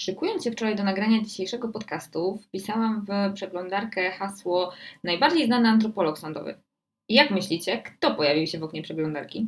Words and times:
Szykując 0.00 0.44
się 0.44 0.50
wczoraj 0.50 0.76
do 0.76 0.84
nagrania 0.84 1.22
dzisiejszego 1.22 1.68
podcastu, 1.68 2.38
wpisałam 2.42 3.06
w 3.06 3.34
przeglądarkę 3.34 4.10
hasło 4.10 4.72
najbardziej 5.04 5.46
znany 5.46 5.68
antropolog 5.68 6.18
sądowy. 6.18 6.60
I 7.08 7.14
jak 7.14 7.30
myślicie, 7.30 7.82
kto 7.82 8.14
pojawił 8.14 8.46
się 8.46 8.58
w 8.58 8.62
oknie 8.62 8.82
przeglądarki? 8.82 9.46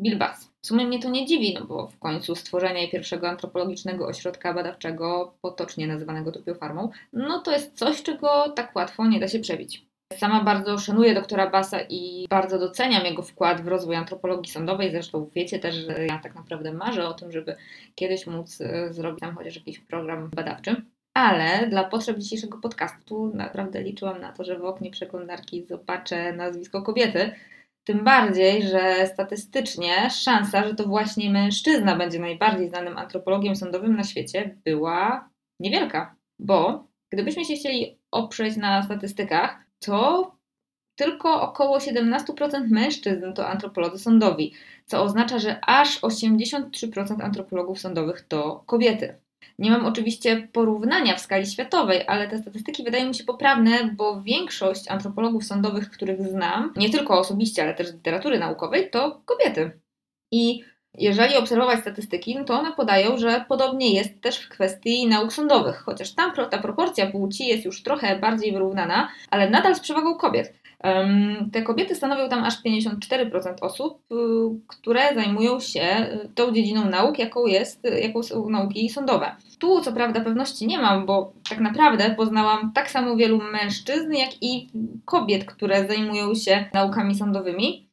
Bill 0.00 0.18
Bass. 0.18 0.50
W 0.62 0.66
sumie 0.66 0.86
mnie 0.86 0.98
to 1.02 1.10
nie 1.10 1.26
dziwi, 1.26 1.54
no 1.54 1.66
bo 1.66 1.86
w 1.86 1.98
końcu 1.98 2.34
stworzenie 2.34 2.88
pierwszego 2.88 3.28
antropologicznego 3.28 4.06
ośrodka 4.06 4.54
badawczego, 4.54 5.34
potocznie 5.40 5.86
nazywanego 5.86 6.32
Tupiofarmą, 6.32 6.90
no 7.12 7.40
to 7.40 7.52
jest 7.52 7.78
coś, 7.78 8.02
czego 8.02 8.48
tak 8.48 8.76
łatwo 8.76 9.06
nie 9.06 9.20
da 9.20 9.28
się 9.28 9.38
przebić. 9.38 9.89
Sama 10.16 10.44
bardzo 10.44 10.78
szanuję 10.78 11.14
doktora 11.14 11.50
Bassa 11.50 11.78
i 11.88 12.26
bardzo 12.30 12.58
doceniam 12.58 13.04
jego 13.04 13.22
wkład 13.22 13.60
w 13.60 13.68
rozwój 13.68 13.96
antropologii 13.96 14.52
sądowej. 14.52 14.90
Zresztą 14.90 15.30
wiecie 15.34 15.58
też, 15.58 15.74
że 15.74 16.06
ja 16.06 16.18
tak 16.18 16.34
naprawdę 16.34 16.72
marzę 16.72 17.08
o 17.08 17.14
tym, 17.14 17.32
żeby 17.32 17.56
kiedyś 17.94 18.26
móc 18.26 18.60
e, 18.60 18.92
zrobić 18.92 19.20
tam 19.20 19.36
chociaż 19.36 19.56
jakiś 19.56 19.78
program 19.78 20.30
badawczy. 20.36 20.76
Ale 21.14 21.66
dla 21.66 21.84
potrzeb 21.84 22.18
dzisiejszego 22.18 22.58
podcastu 22.58 23.32
naprawdę 23.34 23.82
liczyłam 23.82 24.20
na 24.20 24.32
to, 24.32 24.44
że 24.44 24.58
w 24.58 24.64
oknie 24.64 24.90
przeglądarki 24.90 25.66
zobaczę 25.66 26.32
nazwisko 26.32 26.82
kobiety. 26.82 27.32
Tym 27.84 28.04
bardziej, 28.04 28.62
że 28.62 29.06
statystycznie 29.06 30.10
szansa, 30.10 30.68
że 30.68 30.74
to 30.74 30.84
właśnie 30.84 31.30
mężczyzna 31.30 31.96
będzie 31.96 32.18
najbardziej 32.18 32.68
znanym 32.68 32.98
antropologiem 32.98 33.56
sądowym 33.56 33.96
na 33.96 34.04
świecie, 34.04 34.56
była 34.64 35.28
niewielka. 35.60 36.16
Bo 36.38 36.86
gdybyśmy 37.12 37.44
się 37.44 37.54
chcieli 37.54 37.98
oprzeć 38.10 38.56
na 38.56 38.82
statystykach, 38.82 39.69
to 39.84 40.32
tylko 40.96 41.42
około 41.42 41.78
17% 41.78 42.68
mężczyzn 42.68 43.32
to 43.32 43.48
antropolodzy 43.48 43.98
sądowi, 43.98 44.54
co 44.86 45.02
oznacza, 45.02 45.38
że 45.38 45.60
aż 45.66 46.00
83% 46.00 47.22
antropologów 47.22 47.80
sądowych 47.80 48.20
to 48.20 48.62
kobiety. 48.66 49.14
Nie 49.58 49.70
mam 49.70 49.86
oczywiście 49.86 50.48
porównania 50.52 51.16
w 51.16 51.20
skali 51.20 51.46
światowej, 51.46 52.04
ale 52.06 52.28
te 52.28 52.38
statystyki 52.38 52.84
wydają 52.84 53.08
mi 53.08 53.14
się 53.14 53.24
poprawne, 53.24 53.90
bo 53.96 54.22
większość 54.22 54.88
antropologów 54.88 55.44
sądowych, 55.44 55.90
których 55.90 56.22
znam, 56.22 56.72
nie 56.76 56.90
tylko 56.90 57.18
osobiście, 57.18 57.62
ale 57.62 57.74
też 57.74 57.88
z 57.88 57.94
literatury 57.94 58.38
naukowej, 58.38 58.90
to 58.90 59.22
kobiety. 59.24 59.80
I 60.32 60.64
jeżeli 60.98 61.36
obserwować 61.36 61.80
statystyki, 61.80 62.34
no 62.34 62.44
to 62.44 62.54
one 62.54 62.72
podają, 62.72 63.18
że 63.18 63.44
podobnie 63.48 63.94
jest 63.94 64.20
też 64.20 64.38
w 64.38 64.48
kwestii 64.48 65.06
nauk 65.06 65.32
sądowych, 65.32 65.76
chociaż 65.76 66.14
tam 66.14 66.32
ta 66.50 66.58
proporcja 66.58 67.10
płci 67.10 67.46
jest 67.46 67.64
już 67.64 67.82
trochę 67.82 68.18
bardziej 68.18 68.52
wyrównana, 68.52 69.08
ale 69.30 69.50
nadal 69.50 69.74
z 69.74 69.80
przewagą 69.80 70.14
kobiet. 70.14 70.60
Te 71.52 71.62
kobiety 71.62 71.94
stanowią 71.94 72.28
tam 72.28 72.44
aż 72.44 72.62
54% 72.64 73.54
osób, 73.60 73.98
y, 74.12 74.16
które 74.66 75.14
zajmują 75.14 75.60
się 75.60 75.80
y, 76.24 76.28
tą 76.34 76.52
dziedziną 76.52 76.84
nauk, 76.84 77.18
jaką, 77.18 77.46
jest, 77.46 77.80
jaką 78.02 78.22
są 78.22 78.50
nauki 78.50 78.88
sądowe. 78.88 79.36
Tu 79.58 79.80
co 79.80 79.92
prawda 79.92 80.20
pewności 80.20 80.66
nie 80.66 80.78
mam, 80.78 81.06
bo 81.06 81.32
tak 81.48 81.60
naprawdę 81.60 82.14
poznałam 82.16 82.72
tak 82.74 82.90
samo 82.90 83.16
wielu 83.16 83.38
mężczyzn, 83.52 84.12
jak 84.12 84.30
i 84.42 84.68
kobiet, 85.04 85.44
które 85.44 85.88
zajmują 85.88 86.34
się 86.34 86.64
naukami 86.74 87.14
sądowymi. 87.14 87.89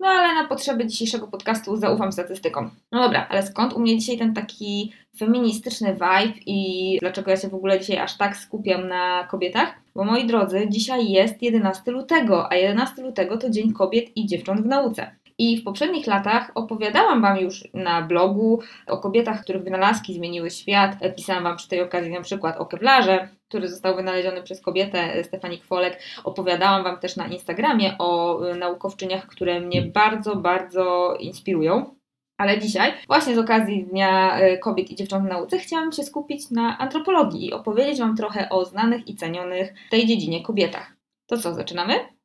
No 0.00 0.08
ale 0.08 0.34
na 0.34 0.48
potrzeby 0.48 0.86
dzisiejszego 0.86 1.28
podcastu 1.28 1.76
zaufam 1.76 2.12
statystykom. 2.12 2.70
No 2.92 3.02
dobra, 3.02 3.26
ale 3.30 3.46
skąd 3.46 3.72
u 3.72 3.80
mnie 3.80 3.98
dzisiaj 3.98 4.18
ten 4.18 4.34
taki 4.34 4.92
feministyczny 5.18 5.92
vibe 5.92 6.38
i 6.46 6.98
dlaczego 7.00 7.30
ja 7.30 7.36
się 7.36 7.48
w 7.48 7.54
ogóle 7.54 7.80
dzisiaj 7.80 7.98
aż 7.98 8.16
tak 8.16 8.36
skupiam 8.36 8.88
na 8.88 9.28
kobietach? 9.30 9.74
Bo 9.94 10.04
moi 10.04 10.26
drodzy, 10.26 10.66
dzisiaj 10.68 11.10
jest 11.10 11.42
11 11.42 11.90
lutego, 11.90 12.52
a 12.52 12.54
11 12.54 13.02
lutego 13.02 13.38
to 13.38 13.50
Dzień 13.50 13.72
Kobiet 13.72 14.16
i 14.16 14.26
Dziewcząt 14.26 14.60
w 14.60 14.66
Nauce. 14.66 15.10
I 15.40 15.60
w 15.60 15.64
poprzednich 15.64 16.06
latach 16.06 16.50
opowiadałam 16.54 17.22
Wam 17.22 17.38
już 17.38 17.68
na 17.74 18.02
blogu 18.02 18.60
o 18.86 18.98
kobietach, 18.98 19.42
których 19.42 19.62
wynalazki 19.62 20.14
zmieniły 20.14 20.50
świat. 20.50 20.90
Pisałam 21.16 21.44
Wam 21.44 21.56
przy 21.56 21.68
tej 21.68 21.80
okazji 21.82 22.12
na 22.12 22.20
przykład 22.20 22.56
o 22.56 22.66
Kevlarze, 22.66 23.28
który 23.48 23.68
został 23.68 23.96
wynaleziony 23.96 24.42
przez 24.42 24.60
kobietę 24.60 25.24
Stefani 25.24 25.58
Kwolek. 25.58 26.00
Opowiadałam 26.24 26.84
Wam 26.84 26.98
też 26.98 27.16
na 27.16 27.26
Instagramie 27.26 27.94
o 27.98 28.40
y, 28.46 28.54
naukowczyniach, 28.54 29.26
które 29.26 29.60
mnie 29.60 29.82
bardzo, 29.82 30.36
bardzo 30.36 31.16
inspirują. 31.20 31.94
Ale 32.38 32.58
dzisiaj, 32.58 32.92
właśnie 33.06 33.34
z 33.34 33.38
okazji 33.38 33.84
Dnia 33.84 34.40
y, 34.40 34.58
Kobiet 34.58 34.90
i 34.90 34.96
Dziewcząt 34.96 35.26
w 35.26 35.28
Nauce, 35.28 35.58
chciałam 35.58 35.92
się 35.92 36.02
skupić 36.02 36.50
na 36.50 36.78
antropologii 36.78 37.46
i 37.46 37.52
opowiedzieć 37.52 37.98
Wam 37.98 38.16
trochę 38.16 38.48
o 38.48 38.64
znanych 38.64 39.08
i 39.08 39.14
cenionych 39.14 39.74
w 39.86 39.90
tej 39.90 40.06
dziedzinie 40.06 40.42
kobietach. 40.42 40.96
To 41.26 41.36
co, 41.36 41.54
zaczynamy? 41.54 42.17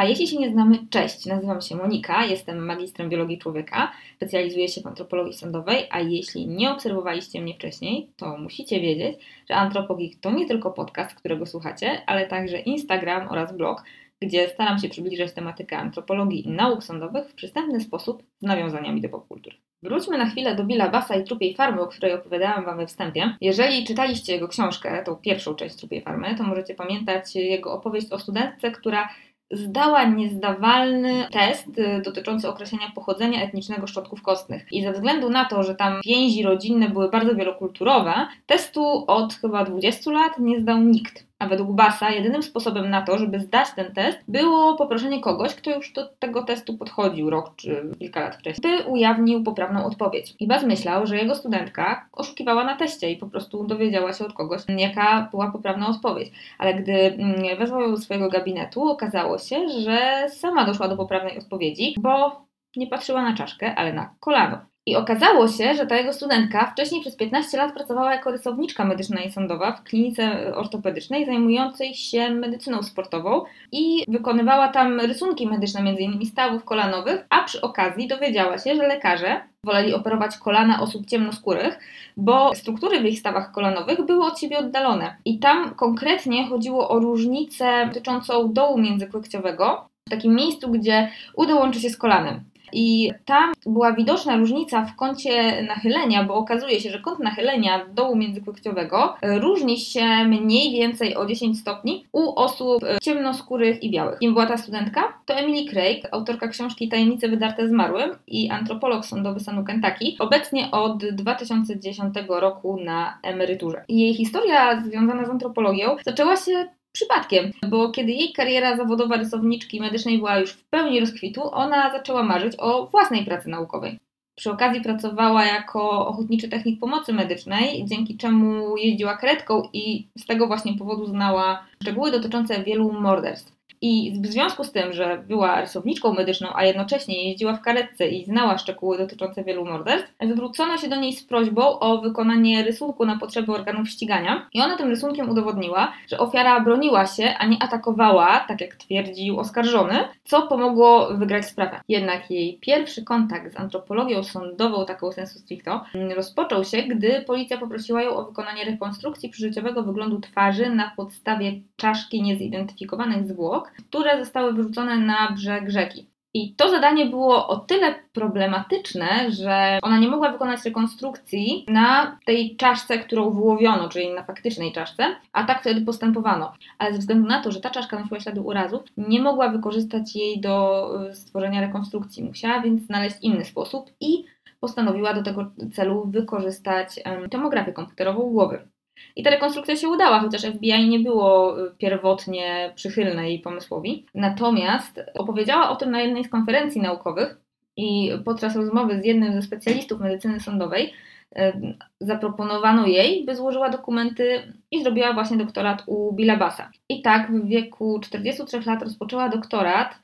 A 0.00 0.04
jeśli 0.04 0.28
się 0.28 0.36
nie 0.36 0.50
znamy, 0.50 0.78
cześć, 0.90 1.26
nazywam 1.26 1.60
się 1.60 1.76
Monika, 1.76 2.24
jestem 2.24 2.66
magistrem 2.66 3.08
biologii 3.08 3.38
człowieka, 3.38 3.92
specjalizuję 4.16 4.68
się 4.68 4.80
w 4.80 4.86
antropologii 4.86 5.34
sądowej, 5.34 5.86
a 5.90 6.00
jeśli 6.00 6.48
nie 6.48 6.70
obserwowaliście 6.70 7.40
mnie 7.40 7.54
wcześniej, 7.54 8.10
to 8.16 8.38
musicie 8.38 8.80
wiedzieć, 8.80 9.18
że 9.48 9.56
Antropogik 9.56 10.20
to 10.20 10.30
nie 10.30 10.46
tylko 10.46 10.70
podcast, 10.70 11.14
którego 11.14 11.46
słuchacie, 11.46 12.02
ale 12.06 12.26
także 12.26 12.58
Instagram 12.58 13.28
oraz 13.28 13.56
blog, 13.56 13.84
gdzie 14.20 14.48
staram 14.48 14.78
się 14.78 14.88
przybliżać 14.88 15.32
tematykę 15.32 15.78
antropologii 15.78 16.48
i 16.48 16.50
nauk 16.50 16.84
sądowych 16.84 17.28
w 17.28 17.34
przystępny 17.34 17.80
sposób 17.80 18.22
z 18.38 18.42
nawiązaniami 18.42 19.00
do 19.00 19.08
popkultury. 19.08 19.56
Wróćmy 19.82 20.18
na 20.18 20.30
chwilę 20.30 20.56
do 20.56 20.64
Billa 20.64 20.88
Bassa 20.88 21.16
i 21.16 21.24
Trupiej 21.24 21.54
Farmy, 21.54 21.80
o 21.80 21.86
której 21.86 22.12
opowiadałam 22.12 22.64
Wam 22.64 22.76
we 22.76 22.86
wstępie. 22.86 23.36
Jeżeli 23.40 23.84
czytaliście 23.84 24.32
jego 24.32 24.48
książkę, 24.48 25.02
tą 25.04 25.16
pierwszą 25.16 25.54
część 25.54 25.76
Trupiej 25.76 26.02
Farmy, 26.02 26.34
to 26.34 26.42
możecie 26.44 26.74
pamiętać 26.74 27.36
jego 27.36 27.72
opowieść 27.72 28.12
o 28.12 28.18
studentce, 28.18 28.70
która 28.70 29.08
zdała 29.50 30.04
niezdawalny 30.04 31.26
test 31.32 31.78
y, 31.78 32.02
dotyczący 32.04 32.48
określenia 32.48 32.92
pochodzenia 32.94 33.42
etnicznego 33.42 33.86
szczątków 33.86 34.22
kostnych. 34.22 34.66
I 34.72 34.82
ze 34.82 34.92
względu 34.92 35.30
na 35.30 35.44
to, 35.44 35.62
że 35.62 35.74
tam 35.74 36.00
więzi 36.06 36.42
rodzinne 36.42 36.88
były 36.88 37.10
bardzo 37.10 37.34
wielokulturowe, 37.34 38.14
testu 38.46 39.04
od 39.06 39.34
chyba 39.34 39.64
20 39.64 40.10
lat 40.10 40.38
nie 40.38 40.60
zdał 40.60 40.78
nikt. 40.78 41.29
A 41.40 41.46
według 41.46 41.72
Basa 41.72 42.10
jedynym 42.10 42.42
sposobem 42.42 42.90
na 42.90 43.02
to, 43.02 43.18
żeby 43.18 43.40
zdać 43.40 43.68
ten 43.76 43.94
test, 43.94 44.18
było 44.28 44.76
poproszenie 44.76 45.20
kogoś, 45.20 45.54
kto 45.54 45.70
już 45.70 45.92
do 45.92 46.06
tego 46.06 46.42
testu 46.42 46.78
podchodził 46.78 47.30
rok 47.30 47.52
czy 47.56 47.90
kilka 47.98 48.20
lat 48.20 48.36
wcześniej, 48.36 48.78
by 48.78 48.84
ujawnił 48.84 49.42
poprawną 49.42 49.84
odpowiedź. 49.84 50.34
I 50.40 50.46
Bas 50.46 50.64
myślał, 50.64 51.06
że 51.06 51.16
jego 51.16 51.34
studentka 51.34 52.08
oszukiwała 52.12 52.64
na 52.64 52.76
teście 52.76 53.10
i 53.10 53.16
po 53.16 53.26
prostu 53.26 53.64
dowiedziała 53.64 54.12
się 54.12 54.24
od 54.24 54.32
kogoś, 54.32 54.62
jaka 54.68 55.28
była 55.30 55.50
poprawna 55.50 55.88
odpowiedź. 55.88 56.32
Ale 56.58 56.74
gdy 56.74 56.92
mm, 56.92 57.58
wezwał 57.58 57.80
ją 57.80 57.90
do 57.90 57.96
swojego 57.96 58.28
gabinetu, 58.28 58.88
okazało 58.88 59.38
się, 59.38 59.68
że 59.68 60.28
sama 60.28 60.64
doszła 60.64 60.88
do 60.88 60.96
poprawnej 60.96 61.38
odpowiedzi, 61.38 61.94
bo 62.00 62.44
nie 62.76 62.86
patrzyła 62.86 63.22
na 63.22 63.34
czaszkę, 63.34 63.74
ale 63.74 63.92
na 63.92 64.14
kolano. 64.20 64.69
I 64.86 64.96
okazało 64.96 65.48
się, 65.48 65.74
że 65.74 65.86
ta 65.86 65.96
jego 65.96 66.12
studentka 66.12 66.66
wcześniej 66.66 67.00
przez 67.00 67.16
15 67.16 67.58
lat 67.58 67.74
pracowała 67.74 68.14
jako 68.14 68.30
rysowniczka 68.30 68.84
medyczna 68.84 69.20
i 69.20 69.32
sądowa 69.32 69.72
w 69.72 69.82
klinice 69.82 70.54
ortopedycznej 70.54 71.26
zajmującej 71.26 71.94
się 71.94 72.30
medycyną 72.30 72.82
sportową 72.82 73.42
i 73.72 74.04
wykonywała 74.08 74.68
tam 74.68 75.00
rysunki 75.00 75.46
medyczne, 75.46 75.80
m.in. 75.80 76.26
stawów 76.26 76.64
kolanowych, 76.64 77.26
a 77.28 77.44
przy 77.44 77.60
okazji 77.60 78.08
dowiedziała 78.08 78.58
się, 78.58 78.76
że 78.76 78.88
lekarze 78.88 79.40
woleli 79.64 79.94
operować 79.94 80.36
kolana 80.36 80.82
osób 80.82 81.06
ciemnoskórych, 81.06 81.78
bo 82.16 82.54
struktury 82.54 83.00
w 83.00 83.04
ich 83.04 83.18
stawach 83.18 83.52
kolanowych 83.52 84.06
były 84.06 84.24
od 84.24 84.40
siebie 84.40 84.58
oddalone. 84.58 85.16
I 85.24 85.38
tam 85.38 85.74
konkretnie 85.74 86.46
chodziło 86.46 86.88
o 86.88 86.98
różnicę 86.98 87.86
dotyczącą 87.86 88.52
dołu 88.52 88.78
międzykłykciowego, 88.78 89.88
w 90.08 90.10
takim 90.10 90.34
miejscu, 90.34 90.70
gdzie 90.70 91.10
udo 91.34 91.56
łączy 91.56 91.80
się 91.80 91.90
z 91.90 91.96
kolanem. 91.96 92.49
I 92.72 93.12
tam 93.24 93.52
była 93.66 93.92
widoczna 93.92 94.36
różnica 94.36 94.84
w 94.84 94.96
kącie 94.96 95.62
nachylenia, 95.62 96.24
bo 96.24 96.34
okazuje 96.34 96.80
się, 96.80 96.90
że 96.90 96.98
kąt 96.98 97.18
nachylenia 97.18 97.86
dołu 97.94 98.16
międzykłykciowego 98.16 99.14
różni 99.22 99.78
się 99.78 100.24
mniej 100.24 100.72
więcej 100.72 101.16
o 101.16 101.26
10 101.26 101.60
stopni 101.60 102.06
u 102.12 102.34
osób 102.34 102.84
ciemnoskórych 103.02 103.82
i 103.82 103.90
białych. 103.90 104.18
Kim 104.18 104.32
była 104.32 104.46
ta 104.46 104.56
studentka? 104.56 105.02
To 105.26 105.34
Emily 105.34 105.70
Craig, 105.70 106.08
autorka 106.12 106.48
książki 106.48 106.88
Tajemnice 106.88 107.28
wydarte 107.28 107.68
zmarłym 107.68 108.10
i 108.26 108.50
antropolog 108.50 109.06
sądowy 109.06 109.40
stanu 109.40 109.64
Kentucky, 109.64 110.04
obecnie 110.18 110.70
od 110.70 111.04
2010 111.04 112.14
roku 112.28 112.80
na 112.84 113.18
emeryturze. 113.22 113.84
Jej 113.88 114.14
historia 114.14 114.80
związana 114.80 115.24
z 115.24 115.30
antropologią 115.30 115.96
zaczęła 116.04 116.36
się 116.36 116.68
przypadkiem, 116.92 117.50
bo 117.68 117.90
kiedy 117.90 118.12
jej 118.12 118.32
kariera 118.32 118.76
zawodowa 118.76 119.16
rysowniczki 119.16 119.80
medycznej 119.80 120.18
była 120.18 120.38
już 120.38 120.52
w 120.52 120.64
pełni 120.64 121.00
rozkwitu, 121.00 121.42
ona 121.52 121.92
zaczęła 121.92 122.22
marzyć 122.22 122.54
o 122.58 122.86
własnej 122.86 123.24
pracy 123.24 123.48
naukowej. 123.48 123.98
Przy 124.36 124.50
okazji 124.50 124.80
pracowała 124.80 125.44
jako 125.44 126.06
ochotniczy 126.06 126.48
technik 126.48 126.80
pomocy 126.80 127.12
medycznej, 127.12 127.84
dzięki 127.84 128.16
czemu 128.16 128.76
jeździła 128.76 129.16
karetką 129.16 129.62
i 129.72 130.08
z 130.18 130.26
tego 130.26 130.46
właśnie 130.46 130.78
powodu 130.78 131.06
znała 131.06 131.66
szczegóły 131.82 132.10
dotyczące 132.10 132.62
wielu 132.62 132.92
morderstw. 132.92 133.59
I 133.82 134.20
w 134.22 134.26
związku 134.26 134.64
z 134.64 134.72
tym, 134.72 134.92
że 134.92 135.24
była 135.28 135.60
rysowniczką 135.60 136.12
medyczną, 136.12 136.48
a 136.54 136.64
jednocześnie 136.64 137.28
jeździła 137.28 137.54
w 137.54 137.62
karetce 137.62 138.08
i 138.08 138.24
znała 138.24 138.58
szczegóły 138.58 138.98
dotyczące 138.98 139.44
wielu 139.44 139.64
morderstw, 139.64 140.12
zwrócono 140.32 140.78
się 140.78 140.88
do 140.88 140.96
niej 140.96 141.12
z 141.12 141.24
prośbą 141.24 141.78
o 141.78 141.98
wykonanie 141.98 142.64
rysunku 142.64 143.06
na 143.06 143.18
potrzeby 143.18 143.52
organów 143.52 143.88
ścigania. 143.88 144.48
I 144.52 144.60
ona 144.60 144.76
tym 144.76 144.88
rysunkiem 144.88 145.30
udowodniła, 145.30 145.92
że 146.08 146.18
ofiara 146.18 146.60
broniła 146.60 147.06
się, 147.06 147.34
a 147.38 147.46
nie 147.46 147.62
atakowała, 147.62 148.44
tak 148.48 148.60
jak 148.60 148.74
twierdził 148.74 149.40
oskarżony, 149.40 149.98
co 150.24 150.46
pomogło 150.46 151.14
wygrać 151.14 151.46
sprawę. 151.46 151.80
Jednak 151.88 152.30
jej 152.30 152.58
pierwszy 152.58 153.04
kontakt 153.04 153.52
z 153.52 153.60
antropologią 153.60 154.22
sądową, 154.22 154.86
taką 154.86 155.12
sensu 155.12 155.38
stricto, 155.38 155.84
rozpoczął 156.16 156.64
się, 156.64 156.82
gdy 156.82 157.24
policja 157.26 157.58
poprosiła 157.58 158.02
ją 158.02 158.10
o 158.10 158.24
wykonanie 158.24 158.64
rekonstrukcji 158.64 159.28
przyżyciowego 159.28 159.82
wyglądu 159.82 160.20
twarzy 160.20 160.70
na 160.70 160.92
podstawie 160.96 161.52
czaszki 161.76 162.22
niezidentyfikowanych 162.22 163.26
zwłok, 163.28 163.69
które 163.78 164.24
zostały 164.24 164.52
wyrzucone 164.52 164.96
na 164.96 165.32
brzeg 165.32 165.70
rzeki. 165.70 166.10
I 166.34 166.54
to 166.54 166.70
zadanie 166.70 167.06
było 167.06 167.48
o 167.48 167.56
tyle 167.56 167.94
problematyczne, 168.12 169.30
że 169.30 169.78
ona 169.82 169.98
nie 169.98 170.08
mogła 170.08 170.32
wykonać 170.32 170.64
rekonstrukcji 170.64 171.64
na 171.68 172.18
tej 172.26 172.56
czaszce, 172.56 172.98
którą 172.98 173.30
wyłowiono, 173.30 173.88
czyli 173.88 174.14
na 174.14 174.24
faktycznej 174.24 174.72
czaszce, 174.72 175.16
a 175.32 175.44
tak 175.44 175.60
wtedy 175.60 175.80
postępowano. 175.80 176.52
Ale 176.78 176.92
ze 176.92 176.98
względu 176.98 177.28
na 177.28 177.42
to, 177.42 177.52
że 177.52 177.60
ta 177.60 177.70
czaszka 177.70 177.98
nosiła 177.98 178.20
ślady 178.20 178.40
urazów, 178.40 178.80
nie 178.96 179.22
mogła 179.22 179.48
wykorzystać 179.48 180.16
jej 180.16 180.40
do 180.40 180.88
y, 181.10 181.14
stworzenia 181.14 181.60
rekonstrukcji. 181.60 182.24
Musiała 182.24 182.60
więc 182.60 182.82
znaleźć 182.82 183.16
inny 183.22 183.44
sposób 183.44 183.90
i 184.00 184.24
postanowiła 184.60 185.14
do 185.14 185.22
tego 185.22 185.50
celu 185.74 186.06
wykorzystać 186.06 187.00
tomografię 187.30 187.72
komputerową 187.72 188.20
głowy. 188.20 188.68
I 189.16 189.22
ta 189.22 189.30
rekonstrukcja 189.30 189.76
się 189.76 189.88
udała, 189.88 190.20
chociaż 190.20 190.42
FBI 190.42 190.88
nie 190.88 190.98
było 190.98 191.60
y, 191.66 191.70
pierwotnie 191.78 192.72
przychylne 192.74 193.28
jej 193.28 193.38
pomysłowi. 193.40 194.06
Natomiast 194.14 195.00
opowiedziała 195.14 195.70
o 195.70 195.76
tym 195.76 195.90
na 195.90 196.00
jednej 196.00 196.24
z 196.24 196.28
konferencji 196.28 196.80
naukowych 196.80 197.40
i 197.76 198.10
podczas 198.24 198.56
rozmowy 198.56 199.02
z 199.02 199.04
jednym 199.04 199.32
ze 199.32 199.42
specjalistów 199.42 200.00
medycyny 200.00 200.40
sądowej 200.40 200.92
y, 201.38 201.52
zaproponowano 202.00 202.86
jej, 202.86 203.24
by 203.24 203.36
złożyła 203.36 203.70
dokumenty 203.70 204.52
i 204.70 204.82
zrobiła 204.82 205.12
właśnie 205.12 205.36
doktorat 205.36 205.82
u 205.86 206.12
Billa 206.12 206.36
Bassa. 206.36 206.70
I 206.88 207.02
tak 207.02 207.32
w 207.32 207.46
wieku 207.46 208.00
43 208.00 208.60
lat 208.66 208.82
rozpoczęła 208.82 209.28
doktorat 209.28 209.98